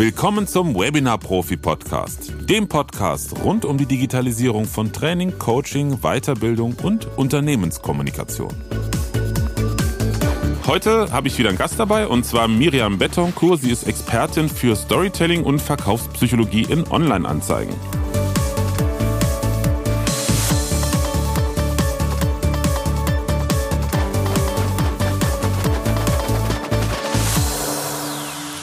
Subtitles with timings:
[0.00, 6.74] Willkommen zum Webinar Profi Podcast, dem Podcast rund um die Digitalisierung von Training, Coaching, Weiterbildung
[6.82, 8.48] und Unternehmenskommunikation.
[10.66, 13.60] Heute habe ich wieder einen Gast dabei und zwar Miriam Betoncourt.
[13.60, 17.74] Sie ist Expertin für Storytelling und Verkaufspsychologie in Online-Anzeigen.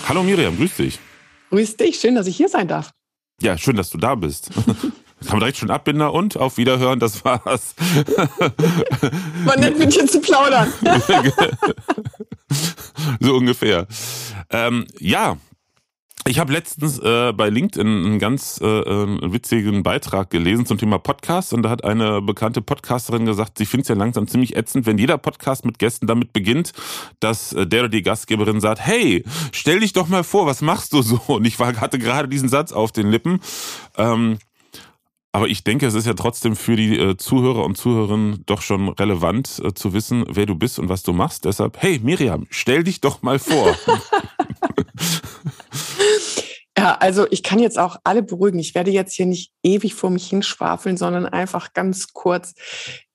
[0.09, 0.99] Hallo Miriam, grüß dich.
[1.49, 2.91] Grüß dich, schön, dass ich hier sein darf.
[3.41, 4.49] Ja, schön, dass du da bist.
[5.21, 7.73] Kann man direkt schon Abbinder und auf Wiederhören, das war's.
[9.45, 10.71] Man nennt mit dir zu plaudern.
[13.19, 13.87] so ungefähr.
[14.51, 15.37] Ähm, ja,
[16.27, 20.99] ich habe letztens äh, bei LinkedIn einen ganz äh, äh, witzigen Beitrag gelesen zum Thema
[20.99, 24.85] Podcast und da hat eine bekannte Podcasterin gesagt, sie findet es ja langsam ziemlich ätzend,
[24.85, 26.73] wenn jeder Podcast mit Gästen damit beginnt,
[27.19, 30.93] dass äh, der oder die Gastgeberin sagt, hey, stell dich doch mal vor, was machst
[30.93, 31.21] du so?
[31.27, 33.39] Und ich war, hatte gerade diesen Satz auf den Lippen.
[33.97, 34.37] Ähm,
[35.31, 38.89] aber ich denke, es ist ja trotzdem für die äh, Zuhörer und Zuhörerinnen doch schon
[38.89, 41.45] relevant äh, zu wissen, wer du bist und was du machst.
[41.45, 43.77] Deshalb, hey Miriam, stell dich doch mal vor.
[46.77, 48.59] Ja, also ich kann jetzt auch alle beruhigen.
[48.59, 52.53] Ich werde jetzt hier nicht ewig vor mich hinschwafeln, sondern einfach ganz kurz.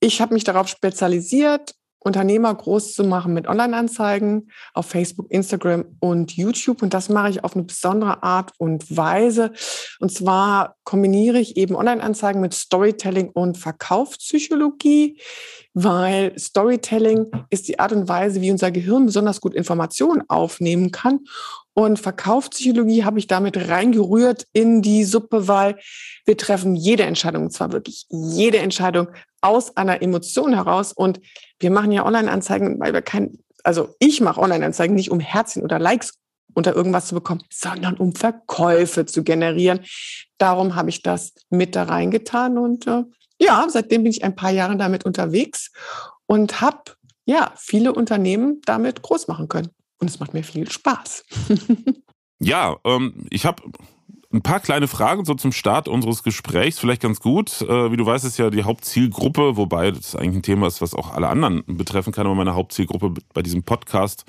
[0.01, 6.36] Ich habe mich darauf spezialisiert, Unternehmer groß zu machen mit Online-Anzeigen auf Facebook, Instagram und
[6.36, 6.83] YouTube.
[6.83, 9.53] Und das mache ich auf eine besondere Art und Weise.
[10.00, 15.20] Und zwar kombiniere ich eben Online-Anzeigen mit Storytelling und Verkaufspsychologie,
[15.75, 21.20] weil Storytelling ist die Art und Weise, wie unser Gehirn besonders gut Informationen aufnehmen kann.
[21.75, 25.78] Und Verkaufspsychologie habe ich damit reingerührt in die Suppe, weil
[26.27, 29.08] wir treffen jede Entscheidung, und zwar wirklich jede Entscheidung
[29.43, 30.93] aus einer Emotion heraus.
[30.93, 31.21] Und
[31.59, 35.79] wir machen ja Online-Anzeigen, weil wir kein, also ich mache Online-Anzeigen nicht, um Herzchen oder
[35.79, 36.14] Likes
[36.55, 39.80] unter irgendwas zu bekommen, sondern um Verkäufe zu generieren.
[40.39, 43.05] Darum habe ich das mit da reingetan und äh,
[43.39, 45.73] ja, seitdem bin ich ein paar Jahre damit unterwegs
[46.27, 46.92] und habe
[47.24, 51.24] ja viele Unternehmen damit groß machen können und es macht mir viel Spaß.
[52.39, 53.63] ja, ähm, ich habe
[54.33, 57.61] ein paar kleine Fragen so zum Start unseres Gesprächs, vielleicht ganz gut.
[57.63, 60.95] Äh, wie du weißt, ist ja die Hauptzielgruppe, wobei das eigentlich ein Thema ist, was
[60.95, 62.27] auch alle anderen betreffen kann.
[62.27, 64.25] Aber meine Hauptzielgruppe bei diesem Podcast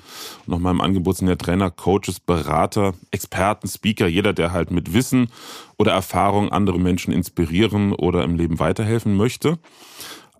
[0.46, 4.92] und noch meinem Angebot sind ja Trainer, Coaches, Berater, Experten, Speaker, jeder, der halt mit
[4.92, 5.28] Wissen
[5.78, 9.58] oder Erfahrung andere Menschen inspirieren oder im Leben weiterhelfen möchte.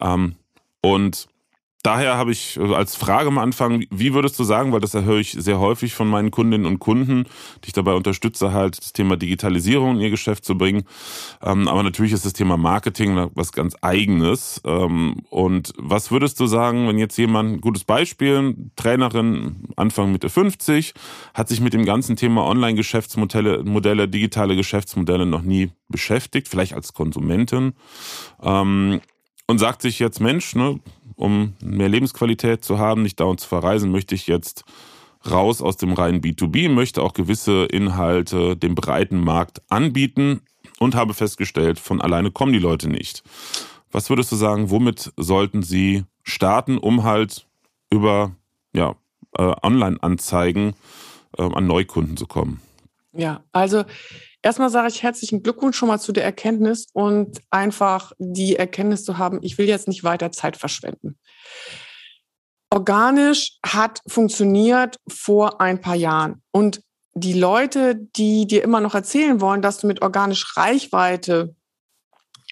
[0.00, 0.34] Ähm,
[0.82, 1.28] und
[1.84, 5.20] daher habe ich äh, als Frage am Anfang, wie würdest du sagen, weil das erhöre
[5.20, 7.24] ich sehr häufig von meinen Kundinnen und Kunden,
[7.62, 10.84] die ich dabei unterstütze, halt das Thema Digitalisierung in ihr Geschäft zu bringen.
[11.42, 14.60] Ähm, aber natürlich ist das Thema Marketing was ganz eigenes.
[14.64, 20.94] Ähm, und was würdest du sagen, wenn jetzt jemand, gutes Beispiel, Trainerin, Anfang Mitte 50,
[21.34, 26.94] hat sich mit dem ganzen Thema Online-Geschäftsmodelle, Modelle, digitale Geschäftsmodelle noch nie beschäftigt, vielleicht als
[26.94, 27.74] Konsumentin,
[28.42, 29.00] ähm,
[29.46, 30.80] und sagt sich jetzt, Mensch, ne,
[31.16, 34.64] um mehr Lebensqualität zu haben, nicht dauernd zu verreisen, möchte ich jetzt
[35.30, 40.40] raus aus dem reinen B2B, möchte auch gewisse Inhalte dem breiten Markt anbieten
[40.78, 43.22] und habe festgestellt, von alleine kommen die Leute nicht.
[43.90, 47.46] Was würdest du sagen, womit sollten sie starten, um halt
[47.90, 48.34] über
[48.72, 48.96] ja,
[49.38, 50.74] äh, Online-Anzeigen
[51.38, 52.60] äh, an Neukunden zu kommen?
[53.12, 53.84] Ja, also
[54.44, 59.16] Erstmal sage ich herzlichen Glückwunsch schon mal zu der Erkenntnis und einfach die Erkenntnis zu
[59.16, 61.18] haben, ich will jetzt nicht weiter Zeit verschwenden.
[62.68, 66.82] Organisch hat funktioniert vor ein paar Jahren und
[67.14, 71.56] die Leute, die dir immer noch erzählen wollen, dass du mit organisch Reichweite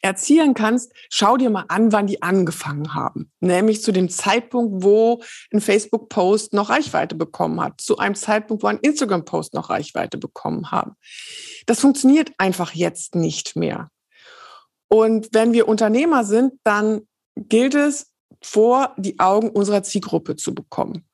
[0.02, 3.30] erzielen kannst, schau dir mal an, wann die angefangen haben.
[3.40, 8.66] Nämlich zu dem Zeitpunkt, wo ein Facebook-Post noch Reichweite bekommen hat, zu einem Zeitpunkt, wo
[8.66, 10.96] ein Instagram-Post noch Reichweite bekommen haben.
[11.66, 13.88] Das funktioniert einfach jetzt nicht mehr.
[14.88, 17.02] Und wenn wir Unternehmer sind, dann
[17.36, 18.12] gilt es,
[18.44, 21.06] vor die Augen unserer Zielgruppe zu bekommen.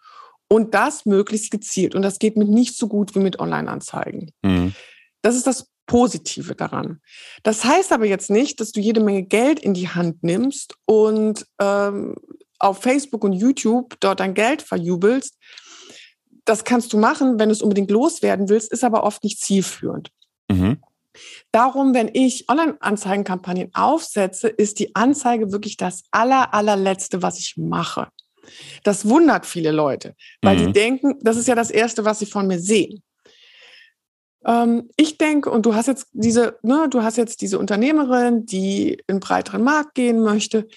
[0.48, 1.94] Und das möglichst gezielt.
[1.94, 4.32] Und das geht mit nicht so gut wie mit Online-Anzeigen.
[4.42, 4.74] Mhm.
[5.20, 7.00] Das ist das Positive daran.
[7.42, 11.44] Das heißt aber jetzt nicht, dass du jede Menge Geld in die Hand nimmst und
[11.60, 12.14] ähm,
[12.60, 15.36] auf Facebook und YouTube dort dein Geld verjubelst.
[16.44, 20.10] Das kannst du machen, wenn du es unbedingt loswerden willst, ist aber oft nicht zielführend.
[20.50, 20.78] Mhm.
[21.52, 28.08] Darum, wenn ich Online-Anzeigenkampagnen aufsetze, ist die Anzeige wirklich das aller, allerletzte, was ich mache.
[28.82, 30.66] Das wundert viele Leute, weil mhm.
[30.66, 33.02] die denken, das ist ja das Erste, was sie von mir sehen.
[34.44, 38.92] Ähm, ich denke, und du hast jetzt diese, ne, du hast jetzt diese Unternehmerin, die
[38.92, 40.68] in einen breiteren Markt gehen möchte,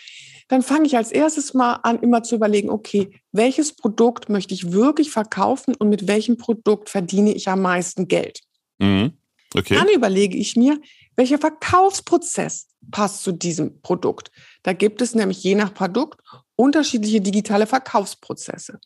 [0.47, 4.73] dann fange ich als erstes mal an, immer zu überlegen, okay, welches Produkt möchte ich
[4.73, 8.41] wirklich verkaufen und mit welchem Produkt verdiene ich am meisten Geld?
[8.79, 9.13] Mhm.
[9.53, 9.75] Okay.
[9.75, 10.79] Dann überlege ich mir,
[11.15, 14.31] welcher Verkaufsprozess passt zu diesem Produkt.
[14.63, 16.19] Da gibt es nämlich je nach Produkt
[16.55, 18.79] unterschiedliche digitale Verkaufsprozesse.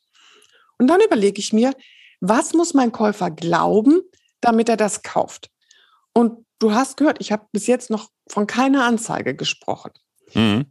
[0.78, 1.74] Und dann überlege ich mir,
[2.20, 4.02] was muss mein Käufer glauben,
[4.46, 5.50] damit er das kauft?
[6.14, 9.92] Und du hast gehört, ich habe bis jetzt noch von keiner Anzeige gesprochen.
[10.34, 10.66] Mhm.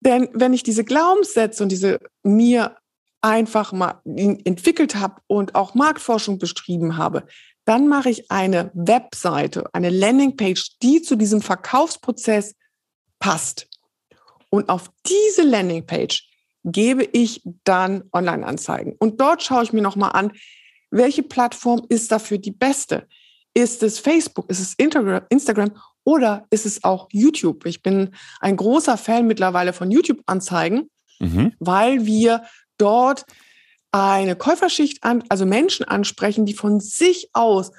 [0.00, 2.76] Denn wenn ich diese Glaubenssätze und diese mir
[3.20, 7.26] einfach mal entwickelt habe und auch Marktforschung beschrieben habe,
[7.66, 12.54] dann mache ich eine Webseite, eine Landingpage, die zu diesem Verkaufsprozess
[13.18, 13.68] passt.
[14.48, 16.26] Und auf diese Landingpage
[16.64, 18.96] gebe ich dann Online-Anzeigen.
[18.98, 20.32] Und dort schaue ich mir nochmal an,
[20.90, 23.06] welche Plattform ist dafür die beste?
[23.54, 24.48] Ist es Facebook?
[24.48, 25.72] Ist es Instagram?
[26.04, 27.66] Oder ist es auch YouTube?
[27.66, 31.52] Ich bin ein großer Fan mittlerweile von YouTube-Anzeigen, mhm.
[31.58, 32.44] weil wir
[32.78, 33.26] dort
[33.92, 37.72] eine Käuferschicht an, also Menschen ansprechen, die von sich aus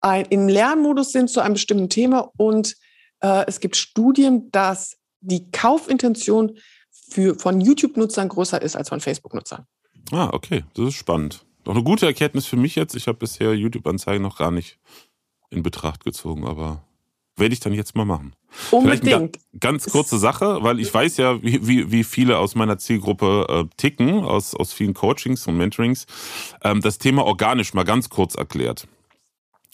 [0.00, 2.30] ein, im Lernmodus sind zu einem bestimmten Thema.
[2.36, 2.76] Und
[3.20, 6.58] äh, es gibt Studien, dass die Kaufintention
[6.90, 9.66] für, von YouTube-Nutzern größer ist als von Facebook-Nutzern.
[10.12, 11.44] Ah, okay, das ist spannend.
[11.64, 12.94] Doch eine gute Erkenntnis für mich jetzt.
[12.94, 14.78] Ich habe bisher YouTube-Anzeigen noch gar nicht
[15.50, 16.84] in Betracht gezogen, aber
[17.36, 18.34] werde ich dann jetzt mal machen.
[18.70, 19.38] Unbedingt.
[19.58, 24.22] ganz kurze Sache, weil ich weiß ja, wie, wie, viele aus meiner Zielgruppe äh, ticken,
[24.22, 26.06] aus, aus vielen Coachings und Mentorings.
[26.62, 28.86] Ähm, das Thema organisch mal ganz kurz erklärt.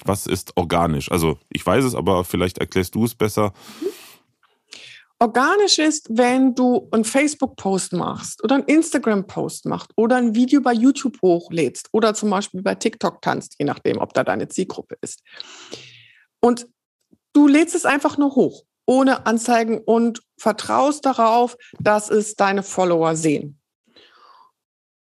[0.04, 1.12] Was ist organisch?
[1.12, 3.52] Also ich weiß es, aber vielleicht erklärst du es besser.
[5.22, 10.72] Organisch ist, wenn du einen Facebook-Post machst oder einen Instagram-Post machst oder ein Video bei
[10.72, 15.22] YouTube hochlädst oder zum Beispiel bei TikTok tanzt, je nachdem, ob da deine Zielgruppe ist.
[16.40, 16.66] Und
[17.34, 23.14] du lädst es einfach nur hoch, ohne Anzeigen und vertraust darauf, dass es deine Follower
[23.14, 23.60] sehen.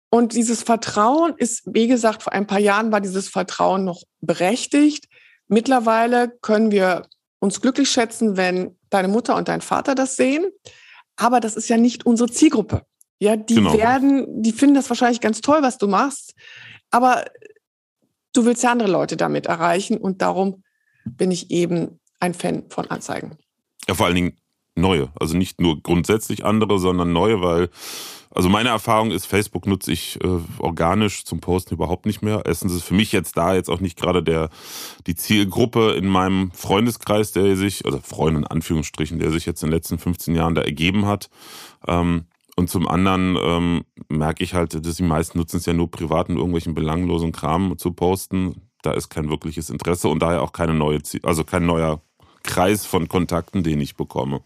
[0.10, 5.06] Und dieses Vertrauen ist, wie gesagt, vor ein paar Jahren war dieses Vertrauen noch berechtigt.
[5.48, 7.04] Mittlerweile können wir
[7.42, 10.46] uns glücklich schätzen, wenn deine Mutter und dein Vater das sehen.
[11.18, 12.84] Aber das ist ja nicht unsere Zielgruppe.
[13.20, 13.78] Ja, die genau.
[13.78, 16.34] werden, die finden das wahrscheinlich ganz toll, was du machst.
[16.92, 17.26] Aber
[18.34, 20.64] du willst ja andere Leute damit erreichen und darum
[21.06, 23.38] bin ich eben ein Fan von Anzeigen.
[23.88, 24.38] Ja, vor allen Dingen
[24.76, 25.12] neue.
[25.20, 27.70] Also nicht nur grundsätzlich andere, sondern neue, weil,
[28.34, 32.44] also meine Erfahrung ist, Facebook nutze ich äh, organisch zum Posten überhaupt nicht mehr.
[32.46, 34.50] Erstens ist für mich jetzt da jetzt auch nicht gerade der,
[35.06, 39.70] die Zielgruppe in meinem Freundeskreis, der sich, also Freund in Anführungsstrichen, der sich jetzt in
[39.70, 41.30] den letzten 15 Jahren da ergeben hat.
[41.88, 42.26] Ähm,
[42.56, 46.30] und zum anderen ähm, merke ich halt, dass die meisten nutzen es ja nur privat
[46.30, 48.70] in irgendwelchen belanglosen Kram zu posten.
[48.82, 52.02] Da ist kein wirkliches Interesse und daher auch keine neue, also kein neuer
[52.44, 54.42] Kreis von Kontakten, den ich bekomme.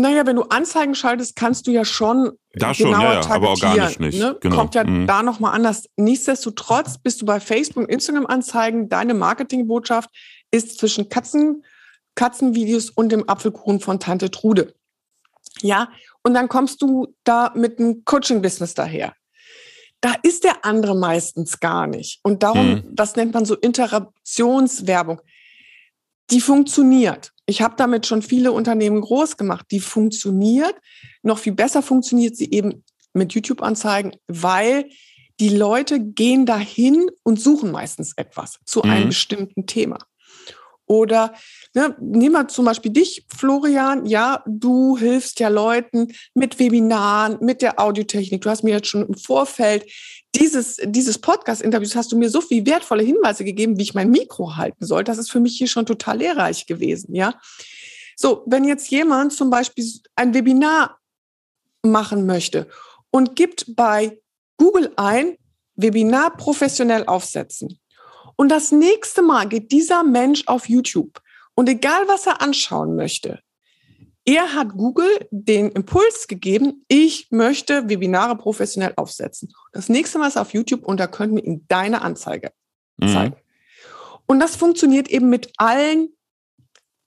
[0.00, 3.98] Naja, wenn du Anzeigen schaltest, kannst du ja schon da schon, ja, ja, aber organisch
[3.98, 4.18] nicht.
[4.18, 4.36] Ne?
[4.40, 4.56] Genau.
[4.56, 5.06] Kommt ja mhm.
[5.06, 5.88] da nochmal anders.
[5.96, 10.10] Nichtsdestotrotz bist du bei Facebook und Instagram-Anzeigen, deine Marketingbotschaft
[10.50, 11.64] ist zwischen Katzen,
[12.14, 14.74] Katzenvideos und dem Apfelkuchen von Tante Trude.
[15.60, 15.90] Ja,
[16.22, 19.14] und dann kommst du da mit einem Coaching-Business daher.
[20.00, 22.20] Da ist der andere meistens gar nicht.
[22.22, 22.84] Und darum, mhm.
[22.92, 25.20] das nennt man so Interaktionswerbung
[26.30, 27.32] die funktioniert.
[27.48, 29.64] Ich habe damit schon viele Unternehmen groß gemacht.
[29.70, 30.74] Die funktioniert.
[31.22, 34.90] Noch viel besser funktioniert sie eben mit YouTube-Anzeigen, weil
[35.40, 38.90] die Leute gehen dahin und suchen meistens etwas zu mhm.
[38.90, 39.98] einem bestimmten Thema.
[40.84, 41.32] Oder
[41.78, 44.04] ne, nehmen wir zum Beispiel dich, Florian.
[44.04, 48.42] Ja, du hilfst ja Leuten mit Webinaren, mit der Audiotechnik.
[48.42, 49.84] Du hast mir jetzt schon im Vorfeld
[50.34, 54.56] dieses, dieses Podcast-Interviews hast du mir so viel wertvolle Hinweise gegeben, wie ich mein Mikro
[54.56, 55.04] halten soll.
[55.04, 57.34] Das ist für mich hier schon total lehrreich gewesen, ja.
[58.16, 59.84] So, wenn jetzt jemand zum Beispiel
[60.16, 60.98] ein Webinar
[61.82, 62.66] machen möchte
[63.10, 64.20] und gibt bei
[64.56, 65.36] Google ein,
[65.76, 67.78] Webinar professionell aufsetzen.
[68.34, 71.20] Und das nächste Mal geht dieser Mensch auf YouTube
[71.58, 73.40] und egal was er anschauen möchte,
[74.24, 79.52] er hat Google den Impuls gegeben, ich möchte Webinare professionell aufsetzen.
[79.72, 82.52] Das nächste Mal ist auf YouTube und da könnten wir ihm deine Anzeige
[82.98, 83.08] mhm.
[83.08, 83.36] zeigen.
[84.26, 86.10] Und das funktioniert eben mit allen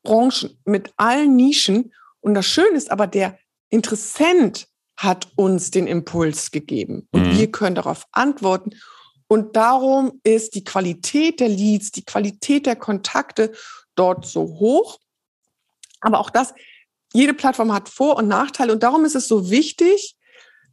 [0.03, 1.93] Branchen, mit allen Nischen.
[2.19, 3.39] Und das Schöne ist aber, der
[3.69, 4.67] Interessent
[4.97, 7.37] hat uns den Impuls gegeben und mhm.
[7.37, 8.71] wir können darauf antworten.
[9.29, 13.53] Und darum ist die Qualität der Leads, die Qualität der Kontakte
[14.01, 14.99] dort so hoch.
[16.01, 16.53] Aber auch das
[17.13, 20.15] jede Plattform hat Vor- und Nachteile und darum ist es so wichtig,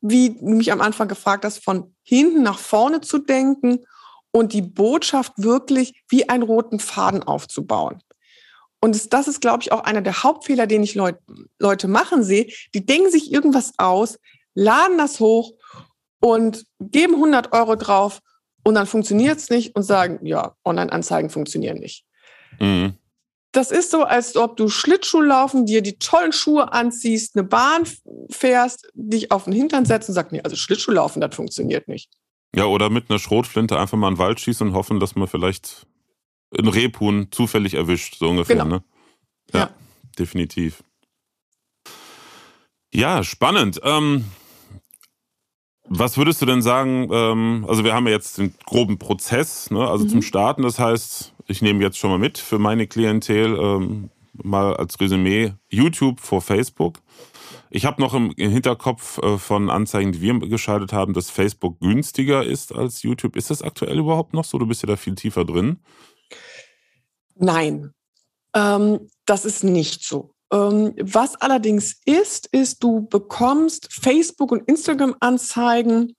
[0.00, 3.84] wie du mich am Anfang gefragt hast, von hinten nach vorne zu denken
[4.30, 8.02] und die Botschaft wirklich wie einen roten Faden aufzubauen.
[8.80, 11.16] Und das ist, glaube ich, auch einer der Hauptfehler, den ich Leut,
[11.58, 12.46] Leute machen sehe.
[12.74, 14.20] Die denken sich irgendwas aus,
[14.54, 15.54] laden das hoch
[16.20, 18.20] und geben 100 Euro drauf
[18.62, 22.04] und dann funktioniert es nicht und sagen, ja, Online-Anzeigen funktionieren nicht.
[22.60, 22.97] Mhm.
[23.58, 27.88] Das ist so, als ob du Schlittschuh laufen, dir die tollen Schuhe anziehst, eine Bahn
[28.30, 32.08] fährst, dich auf den Hintern setzt und sagst, nee, also Schlittschuh laufen, das funktioniert nicht.
[32.54, 35.26] Ja, oder mit einer Schrotflinte einfach mal in den Wald schießen und hoffen, dass man
[35.26, 35.88] vielleicht
[36.56, 38.76] einen Rebhuhn zufällig erwischt, so ungefähr, genau.
[38.76, 38.84] ne?
[39.52, 39.70] Ja, ja,
[40.16, 40.84] definitiv.
[42.94, 43.80] Ja, spannend.
[43.82, 44.26] Ähm,
[45.88, 47.08] was würdest du denn sagen?
[47.10, 49.84] Ähm, also wir haben ja jetzt den groben Prozess, ne?
[49.88, 50.10] also mhm.
[50.10, 50.62] zum Starten.
[50.62, 55.54] Das heißt, ich nehme jetzt schon mal mit für meine Klientel ähm, mal als Resümee
[55.68, 57.00] YouTube vor Facebook.
[57.70, 62.44] Ich habe noch im Hinterkopf äh, von Anzeigen, die wir geschaltet haben, dass Facebook günstiger
[62.44, 63.36] ist als YouTube.
[63.36, 64.58] Ist das aktuell überhaupt noch so?
[64.58, 65.78] Du bist ja da viel tiefer drin.
[67.34, 67.92] Nein,
[68.54, 70.34] ähm, das ist nicht so.
[70.52, 76.14] Ähm, was allerdings ist, ist, du bekommst Facebook- und Instagram-Anzeigen.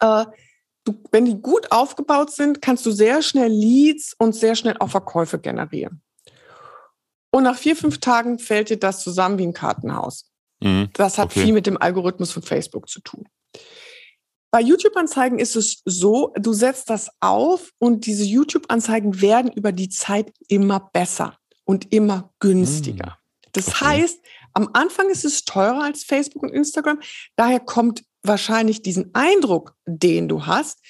[0.00, 0.26] Äh,
[0.84, 4.90] du, wenn die gut aufgebaut sind, kannst du sehr schnell Leads und sehr schnell auch
[4.90, 6.02] Verkäufe generieren.
[7.30, 10.30] Und nach vier, fünf Tagen fällt dir das zusammen wie ein Kartenhaus.
[10.62, 11.44] Mhm, das hat okay.
[11.44, 13.26] viel mit dem Algorithmus von Facebook zu tun.
[14.52, 19.88] Bei YouTube-Anzeigen ist es so, du setzt das auf und diese YouTube-Anzeigen werden über die
[19.88, 23.06] Zeit immer besser und immer günstiger.
[23.06, 23.50] Hm.
[23.50, 23.84] Das okay.
[23.84, 24.20] heißt,
[24.52, 27.00] am Anfang ist es teurer als Facebook und Instagram.
[27.34, 30.80] Daher kommt wahrscheinlich diesen Eindruck, den du hast.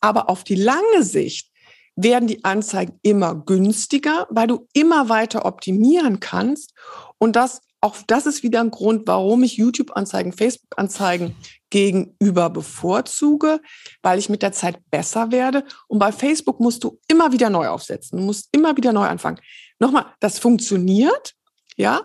[0.00, 1.50] Aber auf die lange Sicht
[1.96, 6.72] werden die Anzeigen immer günstiger, weil du immer weiter optimieren kannst.
[7.18, 11.36] Und das, auch das ist wieder ein Grund, warum ich YouTube-Anzeigen, Facebook-Anzeigen
[11.68, 13.60] gegenüber bevorzuge,
[14.02, 15.64] weil ich mit der Zeit besser werde.
[15.88, 18.18] Und bei Facebook musst du immer wieder neu aufsetzen.
[18.18, 19.40] Du musst immer wieder neu anfangen.
[19.78, 21.34] Nochmal, das funktioniert,
[21.76, 22.02] ja,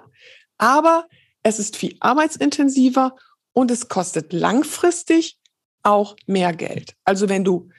[0.58, 1.08] aber
[1.44, 3.16] es ist viel arbeitsintensiver
[3.56, 5.40] und es kostet langfristig
[5.82, 6.96] auch mehr Geld.
[7.04, 7.70] Also wenn du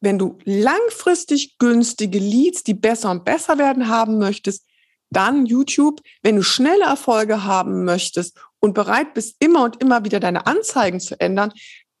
[0.00, 4.66] wenn du langfristig günstige Leads, die besser und besser werden haben möchtest,
[5.10, 6.00] dann YouTube.
[6.22, 11.00] Wenn du schnelle Erfolge haben möchtest und bereit bist, immer und immer wieder deine Anzeigen
[11.00, 11.52] zu ändern,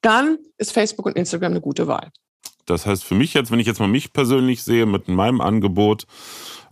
[0.02, 2.10] dann ist Facebook und Instagram eine gute Wahl.
[2.66, 6.06] Das heißt für mich jetzt, wenn ich jetzt mal mich persönlich sehe mit meinem Angebot,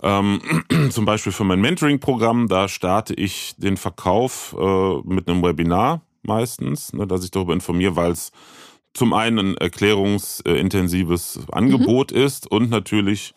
[0.02, 0.40] ähm,
[0.90, 6.93] zum Beispiel für mein Mentoring-Programm, da starte ich den Verkauf äh, mit einem Webinar meistens,
[6.93, 8.33] ne, dass ich darüber informiere, weil es
[8.93, 12.19] zum einen ein erklärungsintensives Angebot mhm.
[12.19, 13.35] ist und natürlich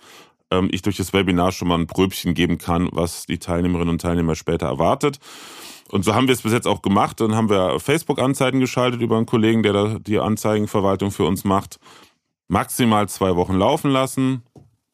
[0.52, 4.02] ähm, ich durch das Webinar schon mal ein Pröbchen geben kann, was die Teilnehmerinnen und
[4.02, 5.20] Teilnehmer später erwartet.
[5.90, 7.22] Und so haben wir es bis jetzt auch gemacht.
[7.22, 11.80] Dann haben wir Facebook-Anzeigen geschaltet über einen Kollegen, der da die Anzeigenverwaltung für uns macht.
[12.50, 14.44] Maximal zwei Wochen laufen lassen,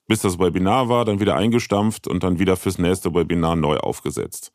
[0.08, 4.52] bis das Webinar war, dann wieder eingestampft und dann wieder fürs nächste Webinar neu aufgesetzt.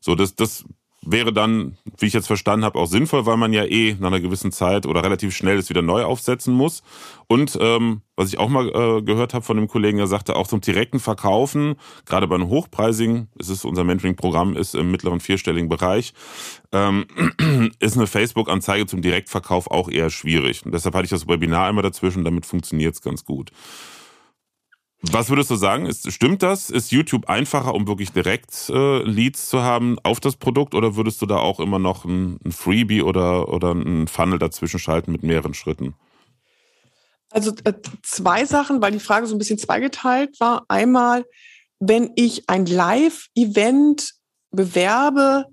[0.00, 0.64] So, das, das
[1.02, 4.20] wäre dann, wie ich jetzt verstanden habe, auch sinnvoll, weil man ja eh nach einer
[4.20, 6.82] gewissen Zeit oder relativ schnell es wieder neu aufsetzen muss.
[7.26, 10.46] Und ähm, was ich auch mal äh, gehört habe von dem Kollegen, der sagte, auch
[10.46, 15.70] zum direkten Verkaufen, gerade bei einem hochpreisigen, ist es unser Mentoring-Programm ist im mittleren vierstelligen
[15.70, 16.12] Bereich,
[16.72, 17.06] ähm,
[17.80, 20.66] ist eine Facebook-Anzeige zum Direktverkauf auch eher schwierig.
[20.66, 23.52] Und deshalb hatte ich das Webinar einmal dazwischen, damit funktioniert es ganz gut.
[25.02, 25.86] Was würdest du sagen?
[25.86, 26.68] Ist, stimmt das?
[26.68, 31.22] Ist YouTube einfacher, um wirklich direkt äh, Leads zu haben auf das Produkt oder würdest
[31.22, 35.22] du da auch immer noch ein, ein Freebie oder, oder ein Funnel dazwischen schalten mit
[35.22, 35.94] mehreren Schritten?
[37.30, 40.64] Also äh, zwei Sachen, weil die Frage so ein bisschen zweigeteilt war.
[40.68, 41.24] Einmal,
[41.78, 44.14] wenn ich ein Live-Event
[44.50, 45.46] bewerbe,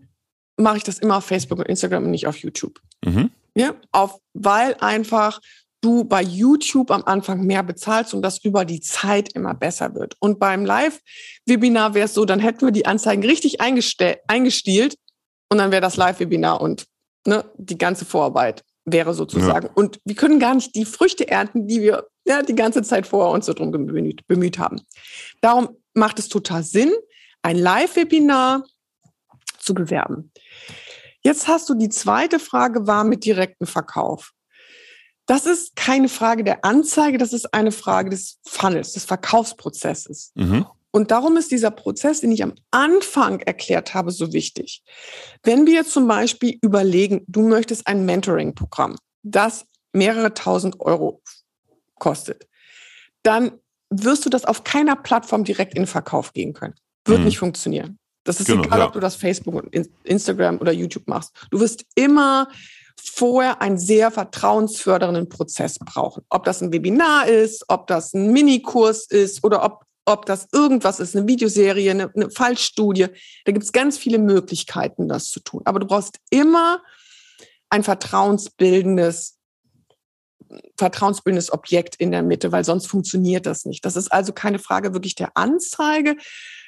[0.57, 2.81] mache ich das immer auf Facebook und Instagram und nicht auf YouTube.
[3.05, 3.31] Mhm.
[3.55, 5.39] Ja, auf, weil einfach
[5.81, 10.15] du bei YouTube am Anfang mehr bezahlst und das über die Zeit immer besser wird.
[10.19, 14.95] Und beim Live-Webinar wäre es so, dann hätten wir die Anzeigen richtig eingestielt
[15.49, 16.85] und dann wäre das Live-Webinar und
[17.25, 19.67] ne, die ganze Vorarbeit wäre sozusagen.
[19.67, 19.73] Ja.
[19.75, 23.33] Und wir können gar nicht die Früchte ernten, die wir ja, die ganze Zeit vorher
[23.33, 24.81] uns so drum bemüht, bemüht haben.
[25.41, 26.91] Darum macht es total Sinn,
[27.41, 28.65] ein Live-Webinar
[29.59, 30.31] zu bewerben.
[31.21, 34.33] Jetzt hast du die zweite Frage, war mit direktem Verkauf.
[35.27, 40.31] Das ist keine Frage der Anzeige, das ist eine Frage des Funnels, des Verkaufsprozesses.
[40.35, 40.65] Mhm.
[40.91, 44.83] Und darum ist dieser Prozess, den ich am Anfang erklärt habe, so wichtig.
[45.43, 51.21] Wenn wir zum Beispiel überlegen, du möchtest ein Mentoring-Programm, das mehrere tausend Euro
[51.99, 52.47] kostet,
[53.21, 53.51] dann
[53.89, 56.75] wirst du das auf keiner Plattform direkt in Verkauf gehen können.
[57.05, 57.25] Wird mhm.
[57.25, 57.99] nicht funktionieren.
[58.23, 58.87] Das ist genau, egal, ja.
[58.87, 61.31] ob du das Facebook und Instagram oder YouTube machst.
[61.51, 62.47] Du wirst immer
[63.01, 66.23] vorher einen sehr vertrauensfördernden Prozess brauchen.
[66.29, 70.99] Ob das ein Webinar ist, ob das ein Minikurs ist oder ob, ob das irgendwas
[70.99, 73.07] ist, eine Videoserie, eine, eine Fallstudie.
[73.45, 75.61] Da gibt es ganz viele Möglichkeiten, das zu tun.
[75.65, 76.81] Aber du brauchst immer
[77.69, 79.37] ein vertrauensbildendes
[80.77, 83.83] vertrauensbildendes Objekt in der Mitte, weil sonst funktioniert das nicht.
[83.83, 86.15] Das ist also keine Frage wirklich der Anzeige.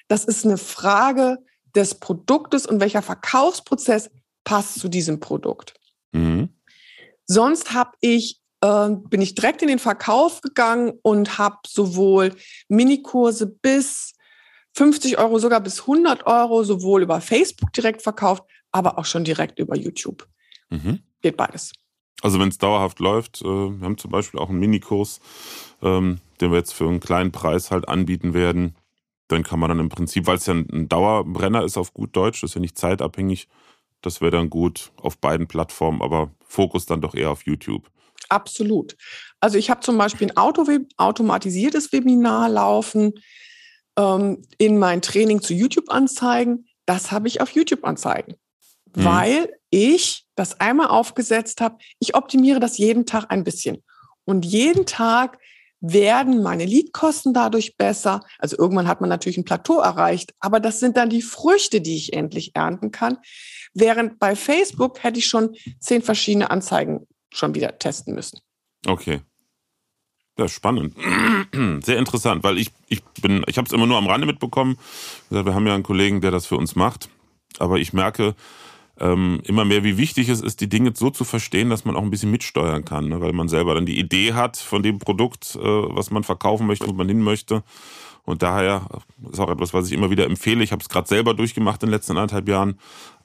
[0.09, 1.38] Das ist eine Frage
[1.75, 4.09] des Produktes und welcher Verkaufsprozess
[4.43, 5.75] passt zu diesem Produkt.
[6.12, 6.50] Mhm.
[7.25, 12.36] Sonst habe ich äh, bin ich direkt in den Verkauf gegangen und habe sowohl
[12.68, 14.13] Minikurse bis
[14.74, 19.60] 50 Euro, sogar bis 100 Euro, sowohl über Facebook direkt verkauft, aber auch schon direkt
[19.60, 20.28] über YouTube.
[20.70, 21.00] Mhm.
[21.22, 21.74] Geht beides.
[22.22, 25.20] Also wenn es dauerhaft läuft, äh, wir haben zum Beispiel auch einen Minikurs,
[25.82, 28.75] ähm, den wir jetzt für einen kleinen Preis halt anbieten werden.
[29.30, 32.42] Dann kann man dann im Prinzip, weil es ja ein Dauerbrenner ist auf gut Deutsch,
[32.42, 33.48] das ist ja nicht zeitabhängig,
[34.01, 37.89] das wäre dann gut auf beiden Plattformen, aber Fokus dann doch eher auf YouTube.
[38.29, 38.96] Absolut.
[39.39, 40.65] Also ich habe zum Beispiel ein Auto
[40.98, 43.13] automatisiertes Webinar laufen
[43.98, 46.68] ähm, in mein Training zu YouTube-Anzeigen.
[46.86, 48.36] Das habe ich auf YouTube-Anzeigen,
[48.96, 49.03] mhm.
[49.03, 51.77] weil ich das einmal aufgesetzt habe.
[52.00, 53.84] Ich optimiere das jeden Tag ein bisschen.
[54.25, 55.39] Und jeden Tag
[55.81, 58.21] werden meine Leadkosten dadurch besser.
[58.38, 61.95] Also irgendwann hat man natürlich ein Plateau erreicht, aber das sind dann die Früchte, die
[61.95, 63.17] ich endlich ernten kann.
[63.74, 68.39] Während bei Facebook hätte ich schon zehn verschiedene Anzeigen schon wieder testen müssen.
[68.86, 69.21] Okay.
[70.38, 70.95] Ja, spannend.
[71.86, 74.77] Sehr interessant, weil ich, ich bin, ich habe es immer nur am Rande mitbekommen.
[75.29, 77.09] Wir haben ja einen Kollegen, der das für uns macht.
[77.57, 78.36] Aber ich merke
[79.00, 82.01] ähm, immer mehr, wie wichtig es ist, die Dinge so zu verstehen, dass man auch
[82.01, 83.22] ein bisschen mitsteuern kann, ne?
[83.22, 86.88] weil man selber dann die Idee hat von dem Produkt, äh, was man verkaufen möchte,
[86.88, 87.63] wo man hin möchte.
[88.25, 88.88] Und daher
[89.32, 90.63] ist auch etwas, was ich immer wieder empfehle.
[90.63, 92.77] Ich habe es gerade selber durchgemacht in den letzten anderthalb Jahren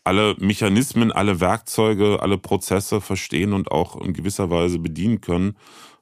[0.05, 5.57] alle Mechanismen, alle Werkzeuge, alle Prozesse verstehen und auch in gewisser Weise bedienen können,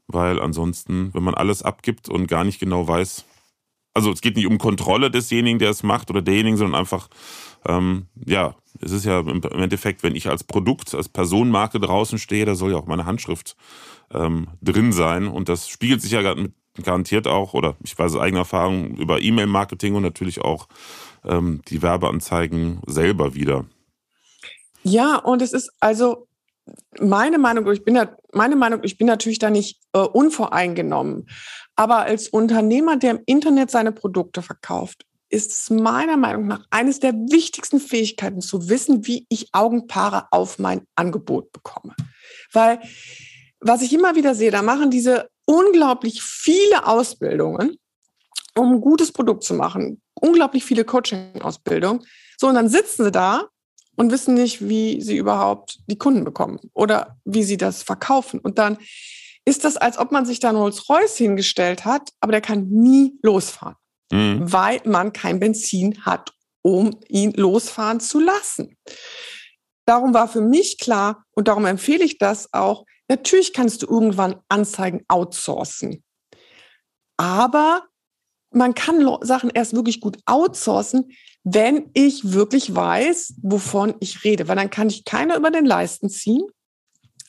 [0.08, 3.24] weil ansonsten, wenn man alles abgibt und gar nicht genau weiß,
[3.94, 7.08] also es geht nicht um Kontrolle desjenigen, der es macht oder derjenigen, sondern einfach,
[7.66, 12.44] ähm, ja, es ist ja im Endeffekt, wenn ich als Produkt, als Personenmarke draußen stehe,
[12.44, 13.56] da soll ja auch meine Handschrift
[14.12, 16.34] ähm, drin sein und das spiegelt sich ja
[16.82, 20.68] garantiert auch, oder ich weiß aus eigener Erfahrung, über E-Mail-Marketing und natürlich auch
[21.24, 23.66] ähm, die Werbeanzeigen selber wieder.
[24.82, 26.26] Ja, und es ist also
[27.00, 27.98] meine Meinung, ich bin
[28.32, 31.28] meine Meinung, ich bin natürlich da nicht äh, unvoreingenommen.
[31.76, 37.00] Aber als Unternehmer, der im Internet seine Produkte verkauft, ist es meiner Meinung nach eines
[37.00, 41.96] der wichtigsten Fähigkeiten zu wissen, wie ich Augenpaare auf mein Angebot bekomme.
[42.52, 42.80] Weil
[43.60, 47.76] was ich immer wieder sehe, da machen diese unglaublich viele Ausbildungen,
[48.56, 52.04] um ein gutes Produkt zu machen, unglaublich viele Coaching-Ausbildungen.
[52.38, 53.48] So, und dann sitzen sie da
[53.96, 58.38] und wissen nicht, wie sie überhaupt die Kunden bekommen oder wie sie das verkaufen.
[58.40, 58.78] Und dann
[59.44, 63.18] ist das, als ob man sich da ein Rolls-Royce hingestellt hat, aber der kann nie
[63.22, 63.76] losfahren,
[64.12, 64.52] mhm.
[64.52, 68.76] weil man kein Benzin hat, um ihn losfahren zu lassen.
[69.86, 74.36] Darum war für mich klar und darum empfehle ich das auch, natürlich kannst du irgendwann
[74.48, 76.04] Anzeigen outsourcen.
[77.16, 77.84] Aber
[78.50, 81.10] man kann Sachen erst wirklich gut outsourcen,
[81.42, 84.46] wenn ich wirklich weiß, wovon ich rede.
[84.46, 86.42] Weil dann kann ich keiner über den Leisten ziehen.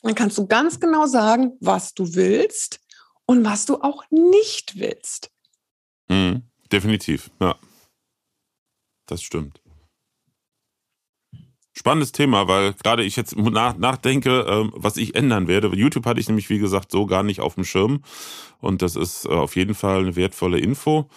[0.04, 2.80] Dann kannst du ganz genau sagen, was du willst
[3.26, 5.32] und was du auch nicht willst.
[6.10, 6.44] Mhm,
[6.74, 7.56] definitiv, ja.
[9.06, 9.62] Das stimmt.
[11.76, 15.76] Spannendes Thema, weil gerade ich jetzt nach, nachdenke, äh, was ich ändern werde.
[15.76, 18.04] YouTube hatte ich nämlich, wie gesagt, so gar nicht auf dem Schirm.
[18.60, 21.10] Und das ist äh, auf jeden Fall eine wertvolle Info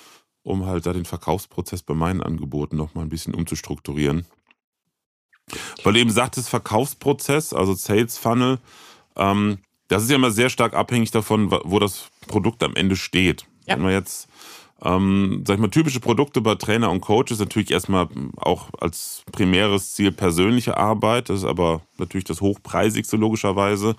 [0.46, 4.26] um halt da den Verkaufsprozess bei meinen Angeboten nochmal ein bisschen umzustrukturieren.
[5.82, 8.60] Weil du eben sagtest, Verkaufsprozess, also Sales Funnel,
[9.16, 13.46] ähm, das ist ja immer sehr stark abhängig davon, wo das Produkt am Ende steht.
[13.66, 13.74] Ja.
[13.74, 14.28] Wenn man jetzt,
[14.82, 19.94] ähm, sag ich mal, typische Produkte bei Trainer und Coaches natürlich erstmal auch als primäres
[19.94, 23.96] Ziel persönliche Arbeit, das ist aber natürlich das hochpreisigste logischerweise.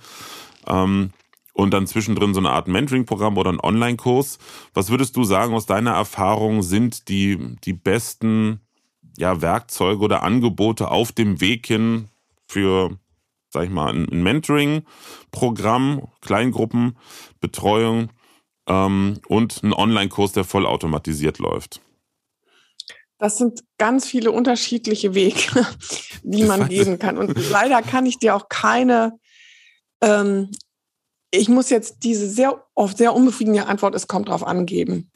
[0.68, 1.12] Ähm,
[1.54, 4.38] und dann zwischendrin so eine Art Mentoring-Programm oder ein Online-Kurs.
[4.76, 8.62] Was würdest du sagen aus deiner Erfahrung sind die, die besten
[9.18, 12.10] ja, Werkzeuge oder Angebote auf dem Weg hin
[12.46, 13.00] für,
[13.50, 18.10] sag ich mal, ein Mentoring-Programm, Kleingruppenbetreuung
[18.68, 21.82] ähm, und ein Online-Kurs, der vollautomatisiert läuft?
[23.18, 25.66] Das sind ganz viele unterschiedliche Wege,
[26.24, 27.18] die man gehen kann.
[27.18, 29.20] Und leider kann ich dir auch keine
[30.02, 30.52] ähm,
[31.32, 35.12] ich muss jetzt diese sehr oft sehr unbefriedigende Antwort, es kommt drauf angeben.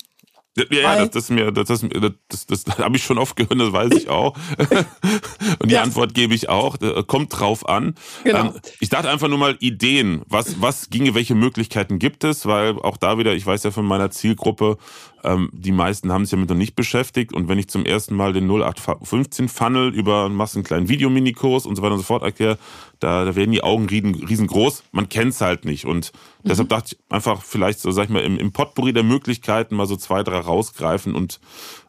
[0.57, 1.81] Ja, ja das, das, mir, das, das,
[2.27, 4.35] das, das, das habe ich schon oft gehört, das weiß ich auch.
[5.59, 5.83] Und die ja.
[5.83, 6.77] Antwort gebe ich auch.
[7.07, 7.95] Kommt drauf an.
[8.23, 8.39] Genau.
[8.39, 10.23] Ähm, ich dachte einfach nur mal Ideen.
[10.27, 12.45] Was, was ginge, welche Möglichkeiten gibt es?
[12.45, 14.77] Weil auch da wieder, ich weiß ja von meiner Zielgruppe,
[15.23, 17.33] ähm, die meisten haben sich damit noch nicht beschäftigt.
[17.33, 21.81] Und wenn ich zum ersten Mal den 0815 Funnel über einen kleinen Videominikurs und so
[21.81, 22.57] weiter und so fort erkläre,
[22.99, 24.83] da, da werden die Augen riesengroß.
[24.91, 25.85] Man kennt es halt nicht.
[25.85, 26.11] Und
[26.43, 26.49] mhm.
[26.49, 29.87] deshalb dachte ich einfach vielleicht so, sag ich mal, im, im Potpourri der Möglichkeiten mal
[29.87, 31.39] so zwei, drei rausgreifen und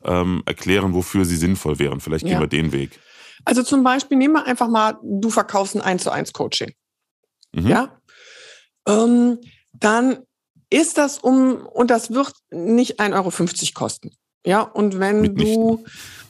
[0.05, 2.01] ähm, erklären, wofür sie sinnvoll wären.
[2.01, 2.41] Vielleicht gehen ja.
[2.41, 2.99] wir den Weg.
[3.45, 6.73] Also zum Beispiel nehmen wir einfach mal, du verkaufst ein 1 zu 1 Coaching.
[7.53, 7.67] Mhm.
[7.67, 8.01] Ja.
[8.87, 9.39] Ähm,
[9.73, 10.19] dann
[10.73, 14.17] ist das um, und das wird nicht 1,50 Euro kosten.
[14.45, 15.85] Ja, und wenn du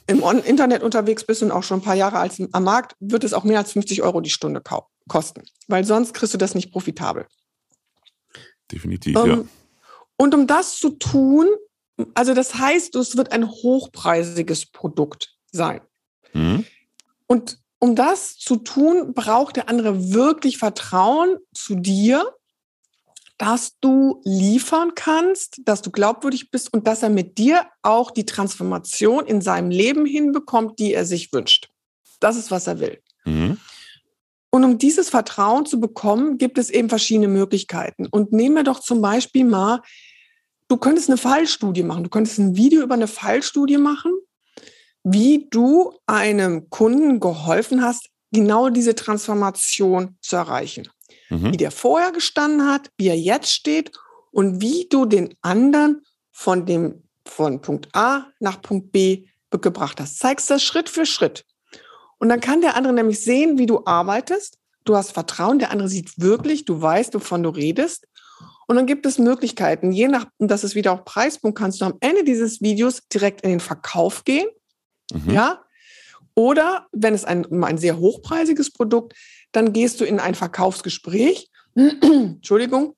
[0.07, 3.33] im Internet unterwegs bist und auch schon ein paar Jahre alt am Markt, wird es
[3.33, 4.63] auch mehr als 50 Euro die Stunde
[5.09, 7.27] kosten, weil sonst kriegst du das nicht profitabel.
[8.71, 9.45] Definitiv, ähm, ja.
[10.17, 11.47] Und um das zu tun,
[12.15, 15.81] also das heißt, es wird ein hochpreisiges Produkt sein.
[16.33, 16.67] Mhm.
[17.27, 22.33] Und um das zu tun, braucht der andere wirklich Vertrauen zu dir
[23.43, 28.25] dass du liefern kannst, dass du glaubwürdig bist und dass er mit dir auch die
[28.25, 31.69] Transformation in seinem Leben hinbekommt, die er sich wünscht.
[32.21, 33.01] Das ist, was er will.
[33.25, 33.59] Mhm.
[34.51, 38.07] Und um dieses Vertrauen zu bekommen, gibt es eben verschiedene Möglichkeiten.
[38.07, 39.83] Und nehmen wir doch zum Beispiel mal,
[40.69, 42.05] du könntest eine Fallstudie machen.
[42.05, 44.13] Du könntest ein Video über eine Fallstudie machen,
[45.03, 50.89] wie du einem Kunden geholfen hast, genau diese Transformation zu erreichen
[51.33, 51.53] mhm.
[51.53, 53.93] wie der vorher gestanden hat, wie er jetzt steht
[54.31, 60.19] und wie du den anderen von dem von Punkt A nach Punkt B gebracht hast.
[60.19, 61.45] Zeigst das Schritt für Schritt.
[62.19, 64.59] Und dann kann der andere nämlich sehen, wie du arbeitest.
[64.85, 68.07] Du hast Vertrauen, der andere sieht wirklich, du weißt, wovon du redest.
[68.67, 69.93] Und dann gibt es Möglichkeiten.
[69.93, 73.43] Je nach, und das ist wieder auch Preispunkt, kannst du am Ende dieses Videos direkt
[73.43, 74.49] in den Verkauf gehen.
[75.13, 75.31] Mhm.
[75.33, 75.65] Ja.
[76.35, 79.15] Oder wenn es ein, ein sehr hochpreisiges Produkt,
[79.53, 82.95] dann gehst du in ein Verkaufsgespräch, Entschuldigung,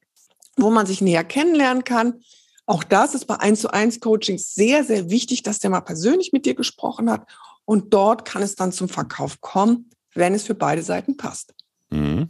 [0.56, 2.20] wo man sich näher kennenlernen kann.
[2.66, 6.32] Auch das ist bei 1 zu 1 Coachings sehr, sehr wichtig, dass der mal persönlich
[6.32, 7.26] mit dir gesprochen hat.
[7.66, 11.54] Und dort kann es dann zum Verkauf kommen, wenn es für beide Seiten passt.
[11.90, 12.28] Mhm.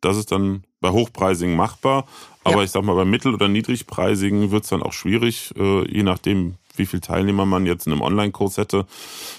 [0.00, 2.06] Das ist dann bei hochpreisigen machbar.
[2.44, 2.62] Aber ja.
[2.62, 6.56] ich sag mal, bei mittel- oder niedrigpreisigen wird es dann auch schwierig, äh, je nachdem,
[6.76, 8.86] wie viele Teilnehmer man jetzt in einem Online-Kurs hätte,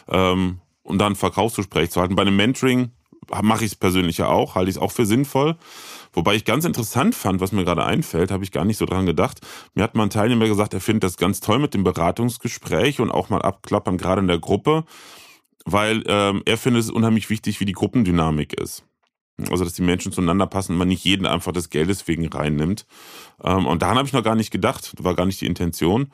[0.10, 2.16] ähm, und dann ein Verkaufsgespräch zu halten.
[2.16, 2.92] Bei einem Mentoring
[3.42, 5.56] mache ich es persönlich ja auch, halte ich es auch für sinnvoll.
[6.14, 9.06] Wobei ich ganz interessant fand, was mir gerade einfällt, habe ich gar nicht so dran
[9.06, 9.42] gedacht.
[9.74, 13.12] Mir hat mal ein Teilnehmer gesagt, er findet das ganz toll mit dem Beratungsgespräch und
[13.12, 14.86] auch mal abklappern, gerade in der Gruppe,
[15.66, 18.86] weil ähm, er findet es unheimlich wichtig, wie die Gruppendynamik ist.
[19.50, 22.86] Also, dass die Menschen zueinander passen und man nicht jeden einfach des Geldes wegen reinnimmt.
[23.44, 26.12] Ähm, und daran habe ich noch gar nicht gedacht, war gar nicht die Intention.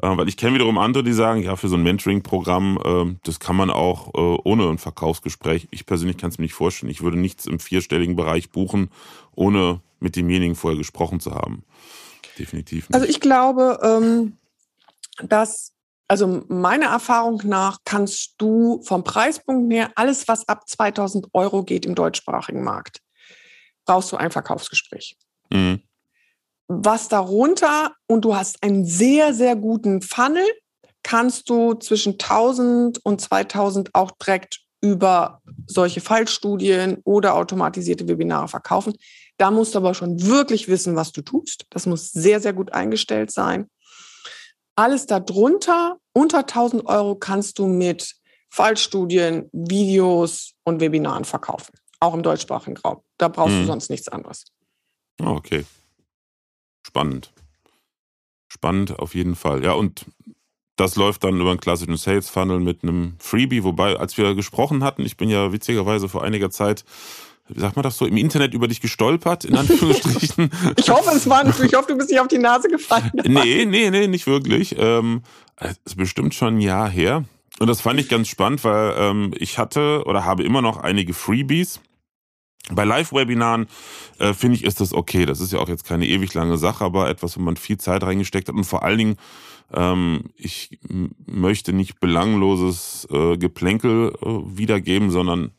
[0.00, 3.40] Äh, weil ich kenne wiederum andere, die sagen, ja, für so ein Mentoring-Programm, äh, das
[3.40, 5.68] kann man auch äh, ohne ein Verkaufsgespräch.
[5.70, 6.90] Ich persönlich kann es mir nicht vorstellen.
[6.90, 8.90] Ich würde nichts im vierstelligen Bereich buchen,
[9.34, 11.64] ohne mit demjenigen vorher gesprochen zu haben.
[12.38, 12.94] Definitiv nicht.
[12.94, 14.38] Also ich glaube, ähm,
[15.22, 15.71] dass,
[16.12, 21.86] also meiner Erfahrung nach kannst du vom Preispunkt her alles, was ab 2000 Euro geht
[21.86, 23.00] im deutschsprachigen Markt,
[23.86, 25.16] brauchst du ein Verkaufsgespräch.
[25.50, 25.82] Mhm
[26.68, 30.44] was darunter und du hast einen sehr, sehr guten Funnel,
[31.02, 38.94] kannst du zwischen 1000 und 2000 auch direkt über solche Fallstudien oder automatisierte Webinare verkaufen.
[39.36, 41.66] Da musst du aber schon wirklich wissen, was du tust.
[41.70, 43.68] Das muss sehr, sehr gut eingestellt sein.
[44.76, 48.14] Alles darunter, unter 1000 Euro, kannst du mit
[48.50, 51.72] Fallstudien, Videos und Webinaren verkaufen.
[52.00, 53.02] Auch im deutschsprachigen Raum.
[53.18, 53.60] Da brauchst hm.
[53.60, 54.44] du sonst nichts anderes.
[55.22, 55.64] Okay
[56.92, 57.32] spannend.
[58.52, 59.64] Spannend auf jeden Fall.
[59.64, 60.04] Ja, und
[60.76, 64.84] das läuft dann über einen klassischen Sales Funnel mit einem Freebie, wobei, als wir gesprochen
[64.84, 66.84] hatten, ich bin ja witzigerweise vor einiger Zeit
[67.48, 70.50] sagt man das so, im Internet über dich gestolpert, in Anführungsstrichen.
[70.76, 73.10] ich hoffe, es war nicht, ich hoffe, du bist nicht auf die Nase gefallen.
[73.24, 74.76] nee, nee, nee, nicht wirklich.
[74.78, 75.22] Ähm,
[75.56, 77.24] es ist bestimmt schon ein Jahr her.
[77.58, 81.14] Und das fand ich ganz spannend, weil ähm, ich hatte oder habe immer noch einige
[81.14, 81.80] Freebies
[82.70, 83.66] bei Live-Webinaren
[84.18, 85.26] äh, finde ich, ist das okay.
[85.26, 88.02] Das ist ja auch jetzt keine ewig lange Sache, aber etwas, wo man viel Zeit
[88.02, 88.54] reingesteckt hat.
[88.54, 89.16] Und vor allen Dingen,
[89.72, 90.78] ähm, ich
[91.26, 95.52] möchte nicht belangloses äh, Geplänkel äh, wiedergeben, sondern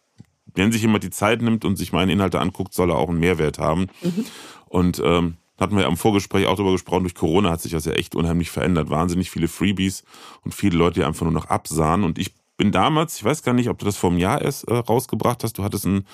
[0.56, 3.20] wenn sich jemand die Zeit nimmt und sich meine Inhalte anguckt, soll er auch einen
[3.20, 3.88] Mehrwert haben.
[4.02, 4.26] Mhm.
[4.68, 7.86] Und ähm, hatten wir ja im Vorgespräch auch darüber gesprochen, durch Corona hat sich das
[7.86, 8.90] ja echt unheimlich verändert.
[8.90, 10.04] Wahnsinnig viele Freebies
[10.44, 12.04] und viele Leute, die einfach nur noch absahen.
[12.04, 14.68] Und ich bin damals, ich weiß gar nicht, ob du das vor einem Jahr erst
[14.68, 16.06] äh, rausgebracht hast, du hattest ein,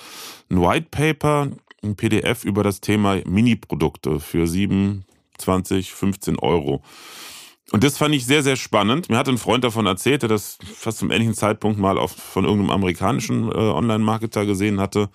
[0.50, 1.48] ein White Paper,
[1.82, 5.04] ein PDF über das Thema Mini-Produkte für 7,
[5.38, 6.82] 20, 15 Euro.
[7.72, 9.08] Und das fand ich sehr, sehr spannend.
[9.08, 12.44] Mir hat ein Freund davon erzählt, der das fast zum ähnlichen Zeitpunkt mal auf, von
[12.44, 15.08] irgendeinem amerikanischen äh, Online-Marketer gesehen hatte.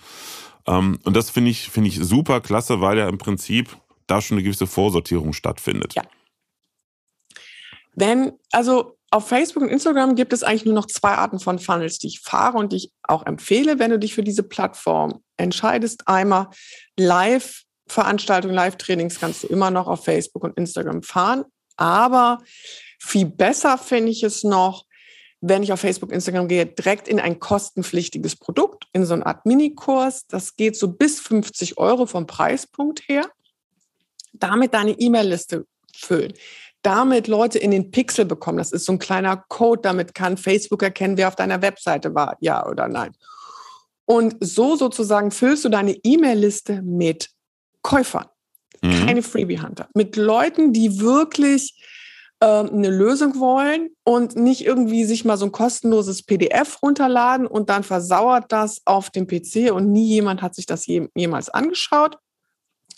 [0.66, 3.76] Ähm, und das finde ich, finde ich super klasse, weil ja im Prinzip
[4.08, 5.96] da schon eine gewisse Vorsortierung stattfindet.
[5.96, 6.04] Ja.
[7.94, 12.00] Wenn, also auf Facebook und Instagram gibt es eigentlich nur noch zwei Arten von Funnels,
[12.00, 16.08] die ich fahre und die ich auch empfehle, wenn du dich für diese Plattform entscheidest.
[16.08, 16.50] Einmal
[16.98, 21.46] Live-Veranstaltungen, Live-Trainings kannst du immer noch auf Facebook und Instagram fahren.
[21.78, 22.40] Aber
[23.00, 24.86] viel besser finde ich es noch,
[25.42, 29.46] wenn ich auf Facebook, Instagram gehe, direkt in ein kostenpflichtiges Produkt, in so eine Art
[29.46, 30.26] Minikurs.
[30.28, 33.30] Das geht so bis 50 Euro vom Preispunkt her.
[34.34, 36.34] Damit deine E-Mail-Liste füllen.
[36.82, 38.58] Damit Leute in den Pixel bekommen.
[38.58, 39.82] Das ist so ein kleiner Code.
[39.82, 43.14] Damit kann Facebook erkennen, wer auf deiner Webseite war, ja oder nein.
[44.06, 47.30] Und so sozusagen füllst du deine E-Mail-Liste mit
[47.82, 48.28] Käufern.
[48.82, 49.06] Mhm.
[49.06, 49.88] Keine Freebie-Hunter.
[49.94, 51.76] Mit Leuten, die wirklich
[52.42, 57.70] ähm, eine Lösung wollen und nicht irgendwie sich mal so ein kostenloses PDF runterladen und
[57.70, 62.18] dann versauert das auf dem PC und nie jemand hat sich das je, jemals angeschaut.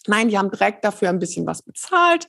[0.08, 2.28] Nein, die haben direkt dafür ein bisschen was bezahlt.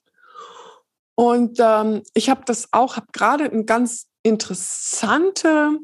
[1.14, 5.78] Und ähm, ich habe das auch, habe gerade ein ganz interessante,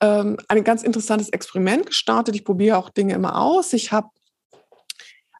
[0.00, 2.34] ähm, ein ganz interessantes Experiment gestartet.
[2.34, 3.72] Ich probiere auch Dinge immer aus.
[3.72, 4.08] Ich habe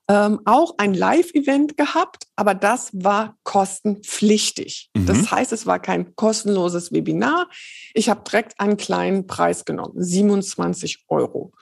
[0.09, 4.90] ähm, auch ein Live-Event gehabt, aber das war kostenpflichtig.
[4.95, 5.07] Mhm.
[5.07, 7.49] Das heißt, es war kein kostenloses Webinar.
[7.95, 11.53] Ich habe direkt einen kleinen Preis genommen, 27 Euro.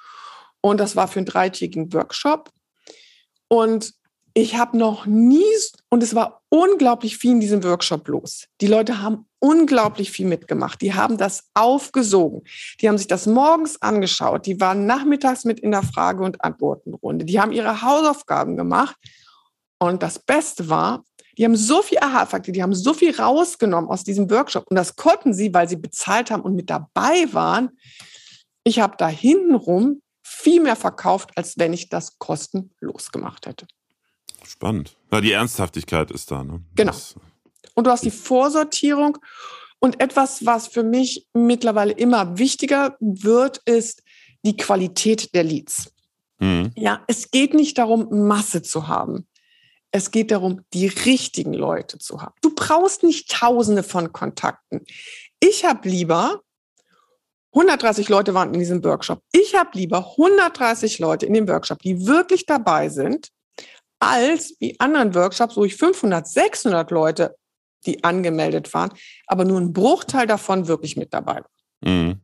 [0.60, 2.50] Und das war für einen dreitägigen Workshop.
[3.48, 3.94] Und
[4.34, 5.44] ich habe noch nie,
[5.88, 8.46] und es war unglaublich viel in diesem Workshop los.
[8.60, 10.82] Die Leute haben unglaublich viel mitgemacht.
[10.82, 12.42] Die haben das aufgesogen.
[12.80, 14.44] Die haben sich das morgens angeschaut.
[14.44, 17.24] Die waren nachmittags mit in der Frage- und Antwortenrunde.
[17.24, 18.96] Die haben ihre Hausaufgaben gemacht.
[19.78, 21.04] Und das Beste war,
[21.38, 24.66] die haben so viel Aha-Fakte, die haben so viel rausgenommen aus diesem Workshop.
[24.68, 27.70] Und das konnten sie, weil sie bezahlt haben und mit dabei waren.
[28.62, 33.66] Ich habe da hintenrum viel mehr verkauft, als wenn ich das kostenlos gemacht hätte.
[34.46, 34.96] Spannend.
[35.10, 36.44] Ja, die Ernsthaftigkeit ist da.
[36.44, 36.62] Ne?
[36.74, 36.92] Genau.
[36.92, 37.14] Das
[37.74, 39.18] und du hast die Vorsortierung.
[39.78, 44.02] Und etwas, was für mich mittlerweile immer wichtiger wird, ist
[44.44, 45.92] die Qualität der Leads.
[46.38, 46.70] Mhm.
[46.76, 49.26] Ja, es geht nicht darum, Masse zu haben.
[49.90, 52.34] Es geht darum, die richtigen Leute zu haben.
[52.42, 54.84] Du brauchst nicht tausende von Kontakten.
[55.40, 56.40] Ich habe lieber
[57.54, 59.20] 130 Leute waren in diesem Workshop.
[59.32, 63.30] Ich habe lieber 130 Leute in dem Workshop, die wirklich dabei sind,
[64.02, 67.36] als wie anderen Workshops, wo ich 500, 600 Leute,
[67.86, 68.92] die angemeldet waren,
[69.26, 71.90] aber nur ein Bruchteil davon wirklich mit dabei war.
[71.90, 72.20] Mhm.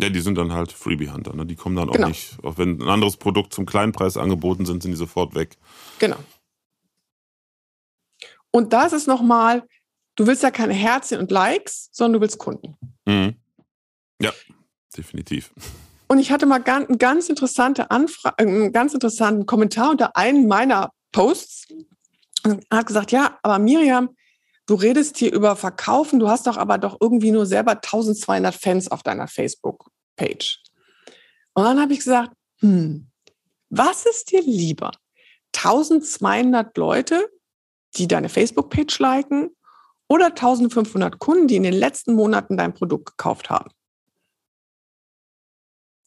[0.00, 1.34] Ja, die sind dann halt Freebie-Hunter.
[1.34, 1.44] Ne?
[1.44, 2.08] Die kommen dann auch genau.
[2.08, 5.56] nicht, auch wenn ein anderes Produkt zum Kleinpreis angeboten sind, sind die sofort weg.
[5.98, 6.18] Genau.
[8.50, 9.64] Und da ist nochmal,
[10.14, 12.76] du willst ja keine Herzchen und Likes, sondern du willst Kunden.
[13.06, 13.34] Mhm.
[14.22, 14.32] Ja,
[14.96, 15.52] definitiv.
[16.06, 20.46] Und ich hatte mal ganz, ganz interessante Anfrage, äh, einen ganz interessanten Kommentar unter einem
[20.46, 21.68] meiner Posts
[22.44, 24.10] und hat gesagt, ja, aber Miriam,
[24.66, 28.90] du redest hier über Verkaufen, du hast doch aber doch irgendwie nur selber 1200 Fans
[28.90, 30.62] auf deiner Facebook-Page.
[31.54, 33.10] Und dann habe ich gesagt, hm,
[33.70, 34.92] was ist dir lieber?
[35.56, 37.28] 1200 Leute,
[37.96, 39.50] die deine Facebook-Page liken
[40.08, 43.70] oder 1500 Kunden, die in den letzten Monaten dein Produkt gekauft haben?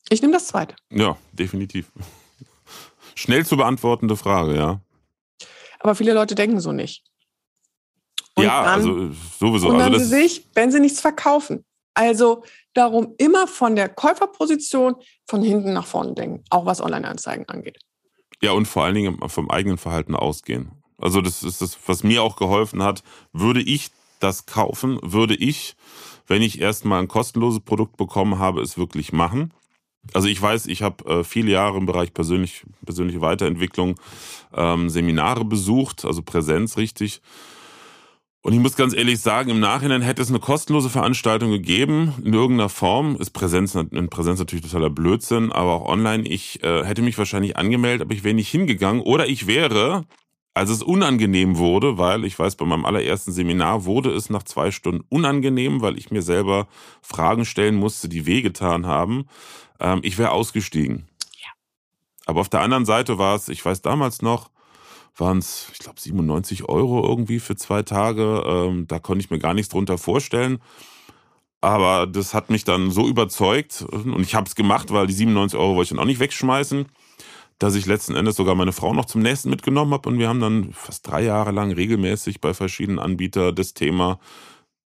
[0.09, 0.75] Ich nehme das zweite.
[0.91, 1.91] Ja, definitiv.
[3.15, 4.81] Schnell zu beantwortende Frage, ja.
[5.81, 7.03] Aber viele Leute denken so nicht.
[8.35, 9.69] Und ja, dann, also sowieso.
[9.69, 11.65] Und dann also sie sich, wenn sie nichts verkaufen.
[11.93, 17.79] Also darum immer von der Käuferposition von hinten nach vorne denken, auch was Online-Anzeigen angeht.
[18.41, 20.71] Ja, und vor allen Dingen vom eigenen Verhalten ausgehen.
[20.97, 23.03] Also das ist das, was mir auch geholfen hat.
[23.33, 23.89] Würde ich
[24.19, 25.75] das kaufen, würde ich,
[26.27, 29.53] wenn ich erstmal ein kostenloses Produkt bekommen habe, es wirklich machen.
[30.13, 33.99] Also ich weiß, ich habe äh, viele Jahre im Bereich persönlich, persönliche Weiterentwicklung
[34.53, 37.21] ähm, Seminare besucht, also Präsenz richtig.
[38.43, 42.33] Und ich muss ganz ehrlich sagen, im Nachhinein hätte es eine kostenlose Veranstaltung gegeben, in
[42.33, 43.15] irgendeiner Form.
[43.17, 46.27] Ist Präsenz, in Präsenz natürlich totaler Blödsinn, aber auch online.
[46.27, 49.03] Ich äh, hätte mich wahrscheinlich angemeldet, aber ich wäre nicht hingegangen.
[49.03, 50.05] Oder ich wäre,
[50.55, 54.71] als es unangenehm wurde, weil ich weiß, bei meinem allerersten Seminar wurde es nach zwei
[54.71, 56.67] Stunden unangenehm, weil ich mir selber
[57.03, 59.25] Fragen stellen musste, die wehgetan haben.
[59.81, 61.07] Ähm, ich wäre ausgestiegen.
[61.33, 61.49] Ja.
[62.25, 64.51] Aber auf der anderen Seite war es, ich weiß damals noch,
[65.17, 68.43] waren es, ich glaube, 97 Euro irgendwie für zwei Tage.
[68.45, 70.59] Ähm, da konnte ich mir gar nichts drunter vorstellen.
[71.59, 75.59] Aber das hat mich dann so überzeugt und ich habe es gemacht, weil die 97
[75.59, 76.87] Euro wollte ich dann auch nicht wegschmeißen,
[77.59, 80.39] dass ich letzten Endes sogar meine Frau noch zum nächsten mitgenommen habe und wir haben
[80.39, 84.19] dann fast drei Jahre lang regelmäßig bei verschiedenen Anbietern das Thema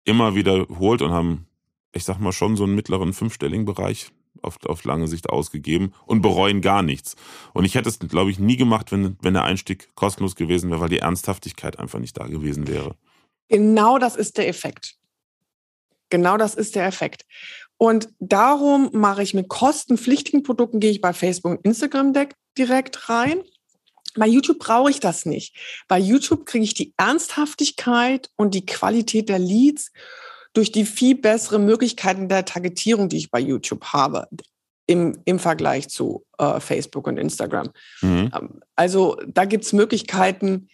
[0.04, 1.46] immer wiederholt und haben,
[1.92, 6.22] ich sag mal, schon so einen mittleren fünfstelligen Bereich auf, auf lange Sicht ausgegeben und
[6.22, 7.16] bereuen gar nichts.
[7.52, 10.80] Und ich hätte es, glaube ich, nie gemacht, wenn, wenn der Einstieg kostenlos gewesen wäre,
[10.80, 12.94] weil die Ernsthaftigkeit einfach nicht da gewesen wäre.
[13.48, 14.96] Genau das ist der Effekt.
[16.08, 17.24] Genau das ist der Effekt.
[17.78, 22.12] Und darum mache ich mit kostenpflichtigen Produkten, gehe ich bei Facebook und Instagram
[22.56, 23.42] direkt rein.
[24.14, 25.56] Bei YouTube brauche ich das nicht.
[25.88, 29.90] Bei YouTube kriege ich die Ernsthaftigkeit und die Qualität der Leads
[30.52, 34.28] durch die viel bessere Möglichkeiten der Targetierung, die ich bei YouTube habe,
[34.86, 37.70] im, im Vergleich zu äh, Facebook und Instagram.
[38.00, 38.30] Mhm.
[38.34, 40.68] Ähm, also da gibt es Möglichkeiten,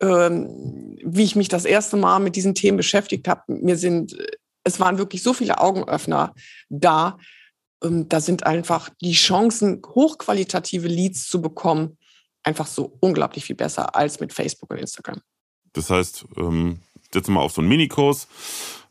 [0.00, 3.42] ähm, wie ich mich das erste Mal mit diesen Themen beschäftigt habe.
[3.48, 4.16] Mir sind,
[4.64, 6.34] es waren wirklich so viele Augenöffner
[6.68, 7.18] da.
[7.82, 11.98] Ähm, da sind einfach die Chancen, hochqualitative Leads zu bekommen,
[12.42, 15.20] einfach so unglaublich viel besser als mit Facebook und Instagram.
[15.72, 16.80] Das heißt, ähm,
[17.14, 18.28] jetzt mal auf so einen Minikurs.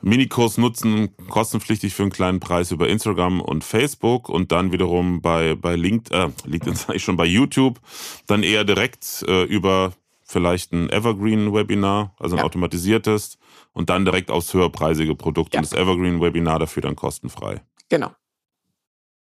[0.02, 5.56] Minikurs nutzen, kostenpflichtig für einen kleinen Preis über Instagram und Facebook und dann wiederum bei,
[5.56, 7.80] bei LinkedIn, äh, LinkedIn sage ich schon, bei YouTube,
[8.28, 9.94] dann eher direkt äh, über
[10.26, 12.44] vielleicht ein Evergreen-Webinar, also ein ja.
[12.44, 13.38] automatisiertes
[13.72, 15.60] und dann direkt aufs höherpreisige Produkt ja.
[15.60, 17.62] und das Evergreen-Webinar dafür dann kostenfrei.
[17.90, 18.12] Genau.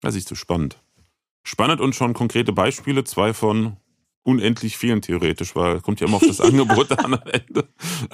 [0.01, 0.82] Das ist so spannend.
[1.43, 3.77] Spannend und schon konkrete Beispiele, zwei von
[4.23, 7.67] unendlich vielen theoretisch, weil kommt ja immer auf das Angebot an am Ende.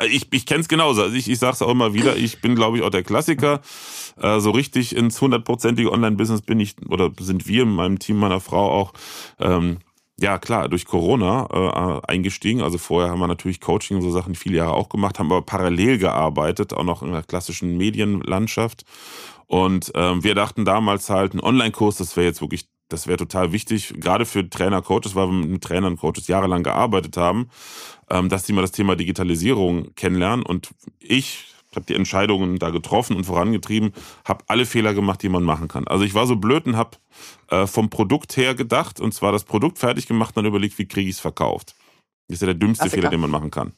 [0.09, 1.03] Ich, ich kenne es genauso.
[1.03, 3.61] Also ich, ich sage es auch immer wieder, ich bin, glaube ich, auch der Klassiker.
[4.19, 8.39] Äh, so richtig ins hundertprozentige Online-Business bin ich, oder sind wir in meinem Team meiner
[8.39, 8.93] Frau auch,
[9.39, 9.77] ähm,
[10.19, 12.61] ja klar, durch Corona äh, eingestiegen.
[12.61, 15.43] Also vorher haben wir natürlich Coaching und so Sachen viele Jahre auch gemacht, haben aber
[15.43, 18.83] parallel gearbeitet, auch noch in der klassischen Medienlandschaft.
[19.47, 23.51] Und ähm, wir dachten damals halt, ein Online-Kurs, das wäre jetzt wirklich das wäre total
[23.51, 27.49] wichtig, gerade für Trainer, Coaches, weil wir mit Trainern und Coaches jahrelang gearbeitet haben,
[28.09, 30.45] ähm, dass sie mal das Thema Digitalisierung kennenlernen.
[30.45, 33.93] Und ich habe die Entscheidungen da getroffen und vorangetrieben,
[34.25, 35.87] habe alle Fehler gemacht, die man machen kann.
[35.87, 36.97] Also ich war so blöd und habe
[37.49, 40.87] äh, vom Produkt her gedacht, und zwar das Produkt fertig gemacht und dann überlegt, wie
[40.87, 41.75] kriege ich es verkauft.
[42.27, 43.01] Das ist ja der dümmste Klassiker.
[43.01, 43.73] Fehler, den man machen kann.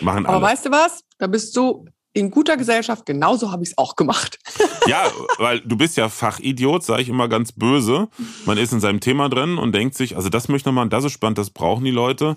[0.00, 0.46] Machen Aber alle.
[0.46, 1.04] weißt du was?
[1.18, 1.86] Da bist du
[2.18, 4.38] in guter Gesellschaft, genauso habe ich es auch gemacht.
[4.86, 5.02] ja,
[5.38, 8.08] weil du bist ja Fachidiot, sage ich immer ganz böse.
[8.44, 11.12] Man ist in seinem Thema drin und denkt sich, also das möchte man, das ist
[11.12, 12.36] spannend, das brauchen die Leute.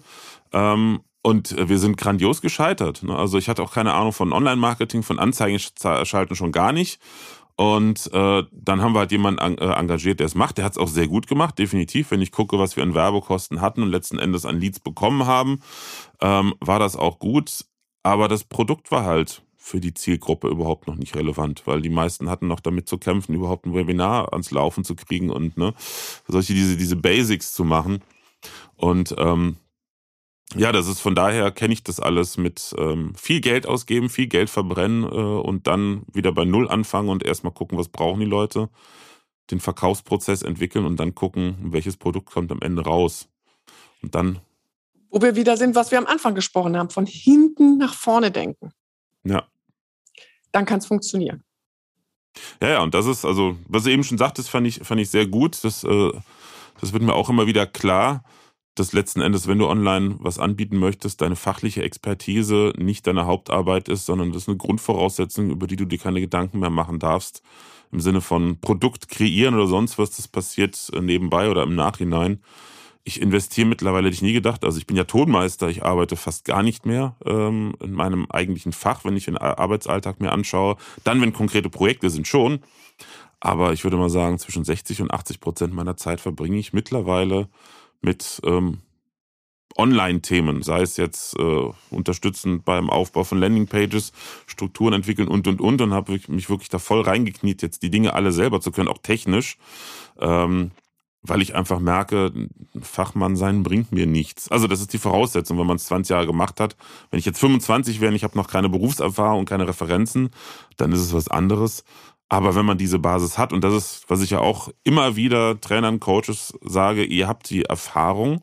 [0.54, 3.04] Ähm, und wir sind grandios gescheitert.
[3.04, 3.16] Ne?
[3.16, 7.00] Also ich hatte auch keine Ahnung von Online-Marketing, von Anzeigen schalten schon gar nicht.
[7.56, 10.58] Und äh, dann haben wir halt jemanden äh, engagiert, der es macht.
[10.58, 12.10] Der hat es auch sehr gut gemacht, definitiv.
[12.10, 15.60] Wenn ich gucke, was wir an Werbekosten hatten und letzten Endes an Leads bekommen haben,
[16.22, 17.66] ähm, war das auch gut.
[18.02, 22.30] Aber das Produkt war halt für die Zielgruppe überhaupt noch nicht relevant, weil die meisten
[22.30, 25.76] hatten noch damit zu kämpfen, überhaupt ein Webinar ans Laufen zu kriegen und ne,
[26.28, 28.02] solche diese, diese Basics zu machen.
[28.76, 29.58] Und ähm,
[30.56, 34.26] ja, das ist von daher kenne ich das alles mit ähm, viel Geld ausgeben, viel
[34.26, 38.26] Geld verbrennen äh, und dann wieder bei Null anfangen und erstmal gucken, was brauchen die
[38.26, 38.68] Leute,
[39.52, 43.30] den Verkaufsprozess entwickeln und dann gucken, welches Produkt kommt am Ende raus.
[44.02, 44.40] Und dann.
[45.12, 48.72] Wo wir wieder sind, was wir am Anfang gesprochen haben, von hinten nach vorne denken.
[49.24, 49.48] Ja.
[50.52, 51.44] Dann kann es funktionieren.
[52.62, 55.10] Ja, ja, und das ist, also, was du eben schon sagtest, fand ich, fand ich
[55.10, 55.64] sehr gut.
[55.64, 56.12] Das, äh,
[56.80, 58.24] das wird mir auch immer wieder klar,
[58.76, 63.90] dass letzten Endes, wenn du online was anbieten möchtest, deine fachliche Expertise nicht deine Hauptarbeit
[63.90, 67.42] ist, sondern das ist eine Grundvoraussetzung, über die du dir keine Gedanken mehr machen darfst.
[67.92, 72.42] Im Sinne von Produkt kreieren oder sonst was, das passiert nebenbei oder im Nachhinein
[73.04, 74.64] ich investiere mittlerweile, hätte ich nie gedacht.
[74.64, 78.74] Also ich bin ja Tonmeister, ich arbeite fast gar nicht mehr ähm, in meinem eigentlichen
[78.74, 80.78] Fach, wenn ich den Arbeitsalltag mir anschaue.
[81.04, 82.60] Dann, wenn konkrete Projekte sind, schon.
[83.40, 87.50] Aber ich würde mal sagen, zwischen 60 und 80 Prozent meiner Zeit verbringe ich mittlerweile
[88.02, 88.80] mit ähm,
[89.78, 94.12] Online-Themen, sei es jetzt äh, unterstützend beim Aufbau von Landingpages,
[94.46, 98.14] Strukturen entwickeln und und und und habe mich wirklich da voll reingekniet, jetzt die Dinge
[98.14, 99.58] alle selber zu können, auch technisch.
[100.20, 100.72] Ähm,
[101.24, 102.32] weil ich einfach merke,
[102.82, 104.50] Fachmann sein bringt mir nichts.
[104.50, 106.76] Also das ist die Voraussetzung, wenn man es 20 Jahre gemacht hat.
[107.10, 110.32] Wenn ich jetzt 25 wäre und ich habe noch keine Berufserfahrung und keine Referenzen,
[110.78, 111.84] dann ist es was anderes.
[112.28, 115.60] Aber wenn man diese Basis hat, und das ist, was ich ja auch immer wieder
[115.60, 118.42] Trainern, Coaches sage, ihr habt die Erfahrung,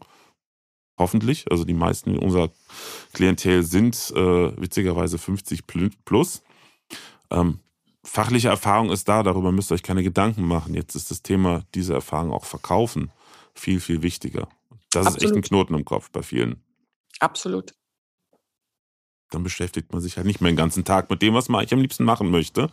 [0.99, 2.51] hoffentlich, also die meisten unserer
[3.15, 5.65] Klientel sind äh, witzigerweise 50
[6.05, 6.43] plus.
[7.31, 7.61] Ähm,
[8.09, 10.75] fachliche Erfahrung ist da, darüber müsst ihr euch keine Gedanken machen.
[10.75, 13.13] Jetzt ist das Thema, diese Erfahrung auch verkaufen,
[13.55, 14.49] viel, viel wichtiger.
[14.91, 15.17] Das Absolut.
[15.17, 16.63] ist echt ein Knoten im Kopf bei vielen.
[17.21, 17.75] Absolut.
[19.31, 21.75] Dann beschäftigt man sich halt nicht mehr den ganzen Tag mit dem, was man eigentlich
[21.75, 22.71] am liebsten machen möchte.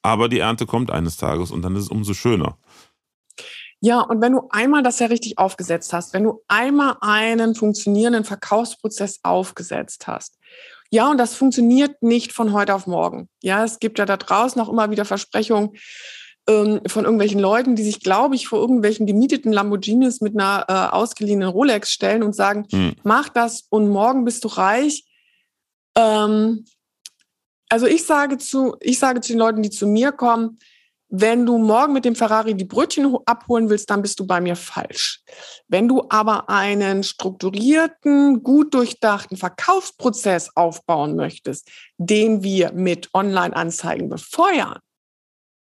[0.00, 2.56] Aber die Ernte kommt eines Tages und dann ist es umso schöner.
[3.80, 8.24] Ja, und wenn du einmal das ja richtig aufgesetzt hast, wenn du einmal einen funktionierenden
[8.24, 10.38] Verkaufsprozess aufgesetzt hast
[10.90, 13.28] ja, und das funktioniert nicht von heute auf morgen.
[13.42, 15.70] Ja, es gibt ja da draußen auch immer wieder Versprechungen
[16.48, 20.94] ähm, von irgendwelchen Leuten, die sich, glaube ich, vor irgendwelchen gemieteten Lamborghinis mit einer äh,
[20.94, 22.94] ausgeliehenen Rolex stellen und sagen, hm.
[23.02, 25.04] mach das und morgen bist du reich.
[25.96, 26.64] Ähm,
[27.70, 30.58] Also ich sage zu, ich sage zu den Leuten, die zu mir kommen,
[31.08, 34.56] wenn du morgen mit dem Ferrari die Brötchen abholen willst, dann bist du bei mir
[34.56, 35.22] falsch.
[35.66, 44.78] Wenn du aber einen strukturierten, gut durchdachten Verkaufsprozess aufbauen möchtest, den wir mit Online-Anzeigen befeuern,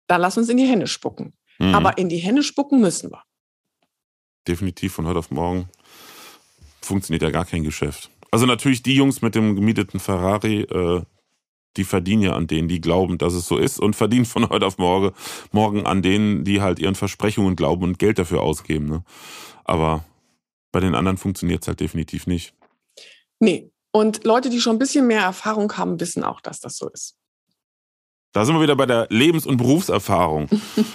[0.07, 1.35] dann lass uns in die Hände spucken.
[1.59, 1.75] Mhm.
[1.75, 3.23] Aber in die Hände spucken müssen wir.
[4.49, 5.69] Definitiv von heute auf morgen
[6.81, 8.11] funktioniert ja gar kein Geschäft.
[8.31, 11.03] Also natürlich die Jungs mit dem gemieteten Ferrari, äh,
[11.77, 14.67] die verdienen ja an denen, die glauben, dass es so ist und verdienen von heute
[14.67, 15.13] auf morgen,
[15.53, 18.87] morgen an denen, die halt ihren Versprechungen glauben und Geld dafür ausgeben.
[18.87, 19.05] Ne?
[19.65, 20.05] Aber
[20.73, 22.55] bei den anderen funktioniert es halt definitiv nicht.
[23.41, 23.71] Nee.
[23.93, 27.17] Und Leute, die schon ein bisschen mehr Erfahrung haben, wissen auch, dass das so ist.
[28.33, 30.51] Da sind wir wieder bei der Lebens- und Berufserfahrung.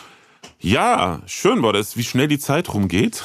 [0.60, 3.24] ja, schön war das, wie schnell die Zeit rumgeht.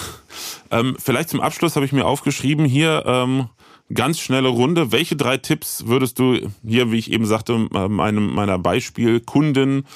[0.70, 3.50] Ähm, vielleicht zum Abschluss habe ich mir aufgeschrieben, hier ähm,
[3.94, 4.90] Ganz schnelle Runde.
[4.90, 9.86] Welche drei Tipps würdest du hier, wie ich eben sagte, meinem, meiner Beispielkunden,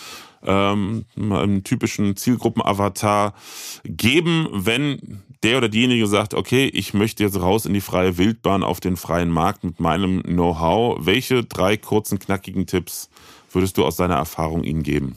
[0.44, 3.34] ähm, einem typischen Zielgruppenavatar
[3.84, 8.62] geben, wenn der oder diejenige sagt, okay, ich möchte jetzt raus in die freie Wildbahn
[8.62, 10.98] auf den freien Markt mit meinem Know-how.
[11.04, 13.10] Welche drei kurzen, knackigen Tipps
[13.50, 15.16] würdest du aus deiner Erfahrung ihnen geben?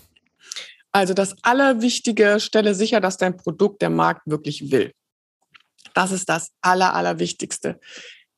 [0.91, 4.93] Also das Allerwichtige, stelle sicher, dass dein Produkt der Markt wirklich will.
[5.93, 7.79] Das ist das Aller, Allerwichtigste.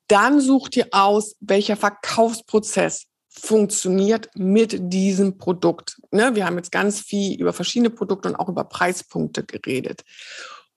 [0.08, 6.00] Dann such dir aus, welcher Verkaufsprozess funktioniert mit diesem Produkt.
[6.12, 10.04] Ne, wir haben jetzt ganz viel über verschiedene Produkte und auch über Preispunkte geredet.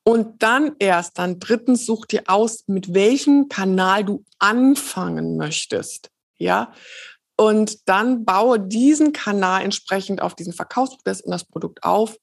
[0.03, 6.11] Und dann erst, dann drittens, such dir aus, mit welchem Kanal du anfangen möchtest.
[6.39, 6.72] Ja.
[7.37, 12.16] Und dann baue diesen Kanal entsprechend auf diesen Verkaufsprozess und das Produkt auf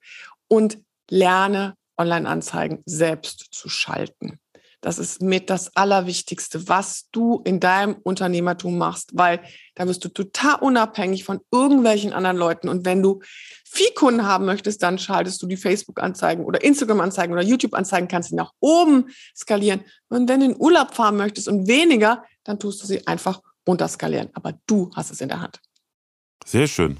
[0.47, 0.79] und
[1.09, 4.39] lerne Online-Anzeigen selbst zu schalten.
[4.85, 9.41] Das ist mit das Allerwichtigste, was du in deinem Unternehmertum machst, weil
[9.73, 12.69] da wirst du total unabhängig von irgendwelchen anderen Leuten.
[12.69, 13.19] Und wenn du
[13.67, 18.35] viel Kunden haben möchtest, dann schaltest du die Facebook-Anzeigen oder Instagram-Anzeigen oder YouTube-Anzeigen, kannst sie
[18.35, 19.83] nach oben skalieren.
[20.09, 24.29] Und wenn du in Urlaub fahren möchtest und weniger, dann tust du sie einfach runterskalieren.
[24.35, 25.61] Aber du hast es in der Hand.
[26.45, 26.97] Sehr schön.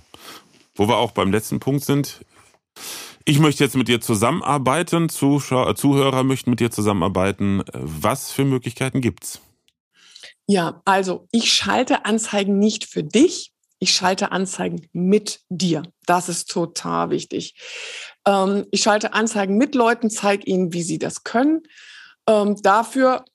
[0.74, 2.22] Wo wir auch beim letzten Punkt sind,
[3.26, 7.64] ich möchte jetzt mit dir zusammenarbeiten, Zuschauer, äh, Zuhörer möchten mit dir zusammenarbeiten.
[7.74, 9.42] Was für Möglichkeiten gibt's?
[10.48, 15.84] Ja, also ich schalte Anzeigen nicht für dich, ich schalte Anzeigen mit dir.
[16.06, 17.56] Das ist total wichtig.
[18.28, 21.64] Ähm, ich schalte Anzeigen mit Leuten, zeige ihnen, wie sie das können.
[22.28, 23.26] Ähm, dafür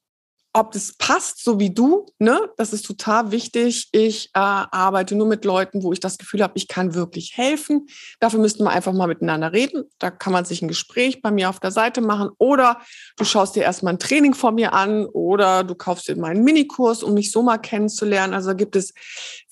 [0.53, 2.51] ob das passt, so wie du, ne?
[2.57, 3.89] Das ist total wichtig.
[3.93, 7.87] Ich äh, arbeite nur mit Leuten, wo ich das Gefühl habe, ich kann wirklich helfen.
[8.19, 9.85] Dafür müssten wir einfach mal miteinander reden.
[10.01, 12.81] Da kann man sich ein Gespräch bei mir auf der Seite machen oder
[13.17, 17.05] du schaust dir erstmal ein Training von mir an oder du kaufst dir meinen Minikurs,
[17.05, 18.35] um mich so mal kennenzulernen.
[18.35, 18.93] Also gibt es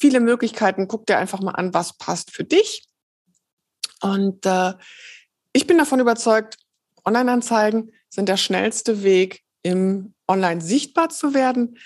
[0.00, 0.88] viele Möglichkeiten.
[0.88, 2.88] Guck dir einfach mal an, was passt für dich.
[4.02, 4.74] Und äh,
[5.52, 6.56] ich bin davon überzeugt,
[7.04, 11.78] Online-Anzeigen sind der schnellste Weg im online sichtbar zu werden.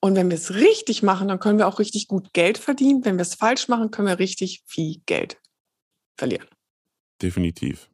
[0.00, 3.04] Und wenn wir es richtig machen, dann können wir auch richtig gut Geld verdienen.
[3.04, 5.38] Wenn wir es falsch machen, können wir richtig viel Geld
[6.16, 6.46] verlieren.
[7.20, 7.88] Definitiv.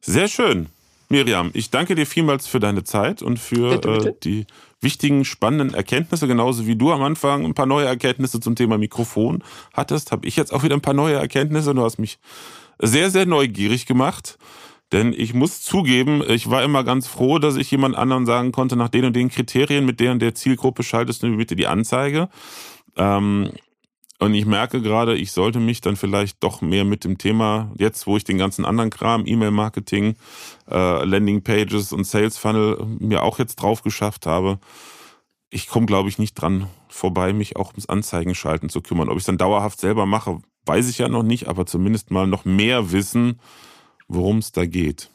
[0.00, 0.68] Sehr schön.
[1.08, 4.08] Miriam, ich danke dir vielmals für deine Zeit und für bitte, bitte.
[4.08, 4.46] Äh, die
[4.80, 6.26] wichtigen, spannenden Erkenntnisse.
[6.26, 9.42] Genauso wie du am Anfang ein paar neue Erkenntnisse zum Thema Mikrofon
[9.72, 11.74] hattest, habe ich jetzt auch wieder ein paar neue Erkenntnisse.
[11.74, 12.18] Du hast mich
[12.78, 14.38] sehr, sehr neugierig gemacht.
[14.92, 18.76] Denn ich muss zugeben, ich war immer ganz froh, dass ich jemand anderen sagen konnte,
[18.76, 22.28] nach den und den Kriterien, mit der und der Zielgruppe schaltest du bitte die Anzeige.
[22.96, 23.50] Ähm,
[24.20, 28.06] und ich merke gerade, ich sollte mich dann vielleicht doch mehr mit dem Thema, jetzt
[28.06, 30.16] wo ich den ganzen anderen Kram, E-Mail-Marketing,
[30.68, 34.58] äh, Landing-Pages und Sales-Funnel mir auch jetzt drauf geschafft habe,
[35.50, 39.08] ich komme, glaube ich, nicht dran vorbei, mich auch ums Anzeigen schalten zu kümmern.
[39.08, 42.26] Ob ich es dann dauerhaft selber mache, weiß ich ja noch nicht, aber zumindest mal
[42.26, 43.40] noch mehr wissen,
[44.08, 45.10] worum es da geht.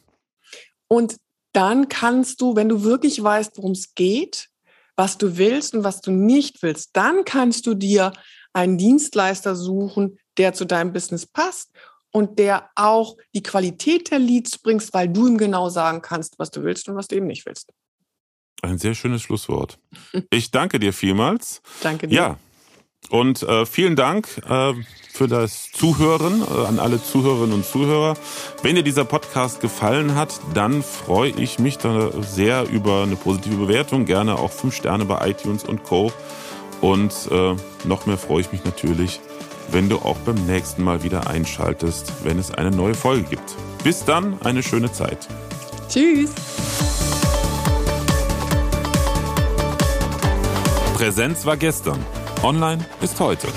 [0.87, 1.17] Und
[1.53, 4.49] dann kannst du, wenn du wirklich weißt, worum es geht,
[4.95, 8.13] was du willst und was du nicht willst, dann kannst du dir
[8.53, 11.71] einen Dienstleister suchen, der zu deinem Business passt
[12.11, 16.51] und der auch die Qualität der Leads bringst, weil du ihm genau sagen kannst, was
[16.51, 17.71] du willst und was du eben nicht willst.
[18.61, 19.79] Ein sehr schönes Schlusswort.
[20.29, 21.61] Ich danke dir vielmals.
[21.81, 22.15] Danke dir.
[22.15, 22.39] Ja,
[23.09, 24.73] und äh, vielen Dank äh,
[25.11, 28.15] für das Zuhören äh, an alle Zuhörerinnen und Zuhörer.
[28.63, 33.55] Wenn dir dieser Podcast gefallen hat, dann freue ich mich da sehr über eine positive
[33.55, 36.11] Bewertung, gerne auch fünf Sterne bei iTunes und Co.
[36.81, 39.21] Und äh, noch mehr freue ich mich natürlich,
[39.71, 43.55] wenn du auch beim nächsten Mal wieder einschaltest, wenn es eine neue Folge gibt.
[43.83, 45.27] Bis dann, eine schöne Zeit.
[45.89, 46.31] Tschüss.
[50.95, 51.99] Präsenz war gestern.
[52.43, 53.47] Online ist heute.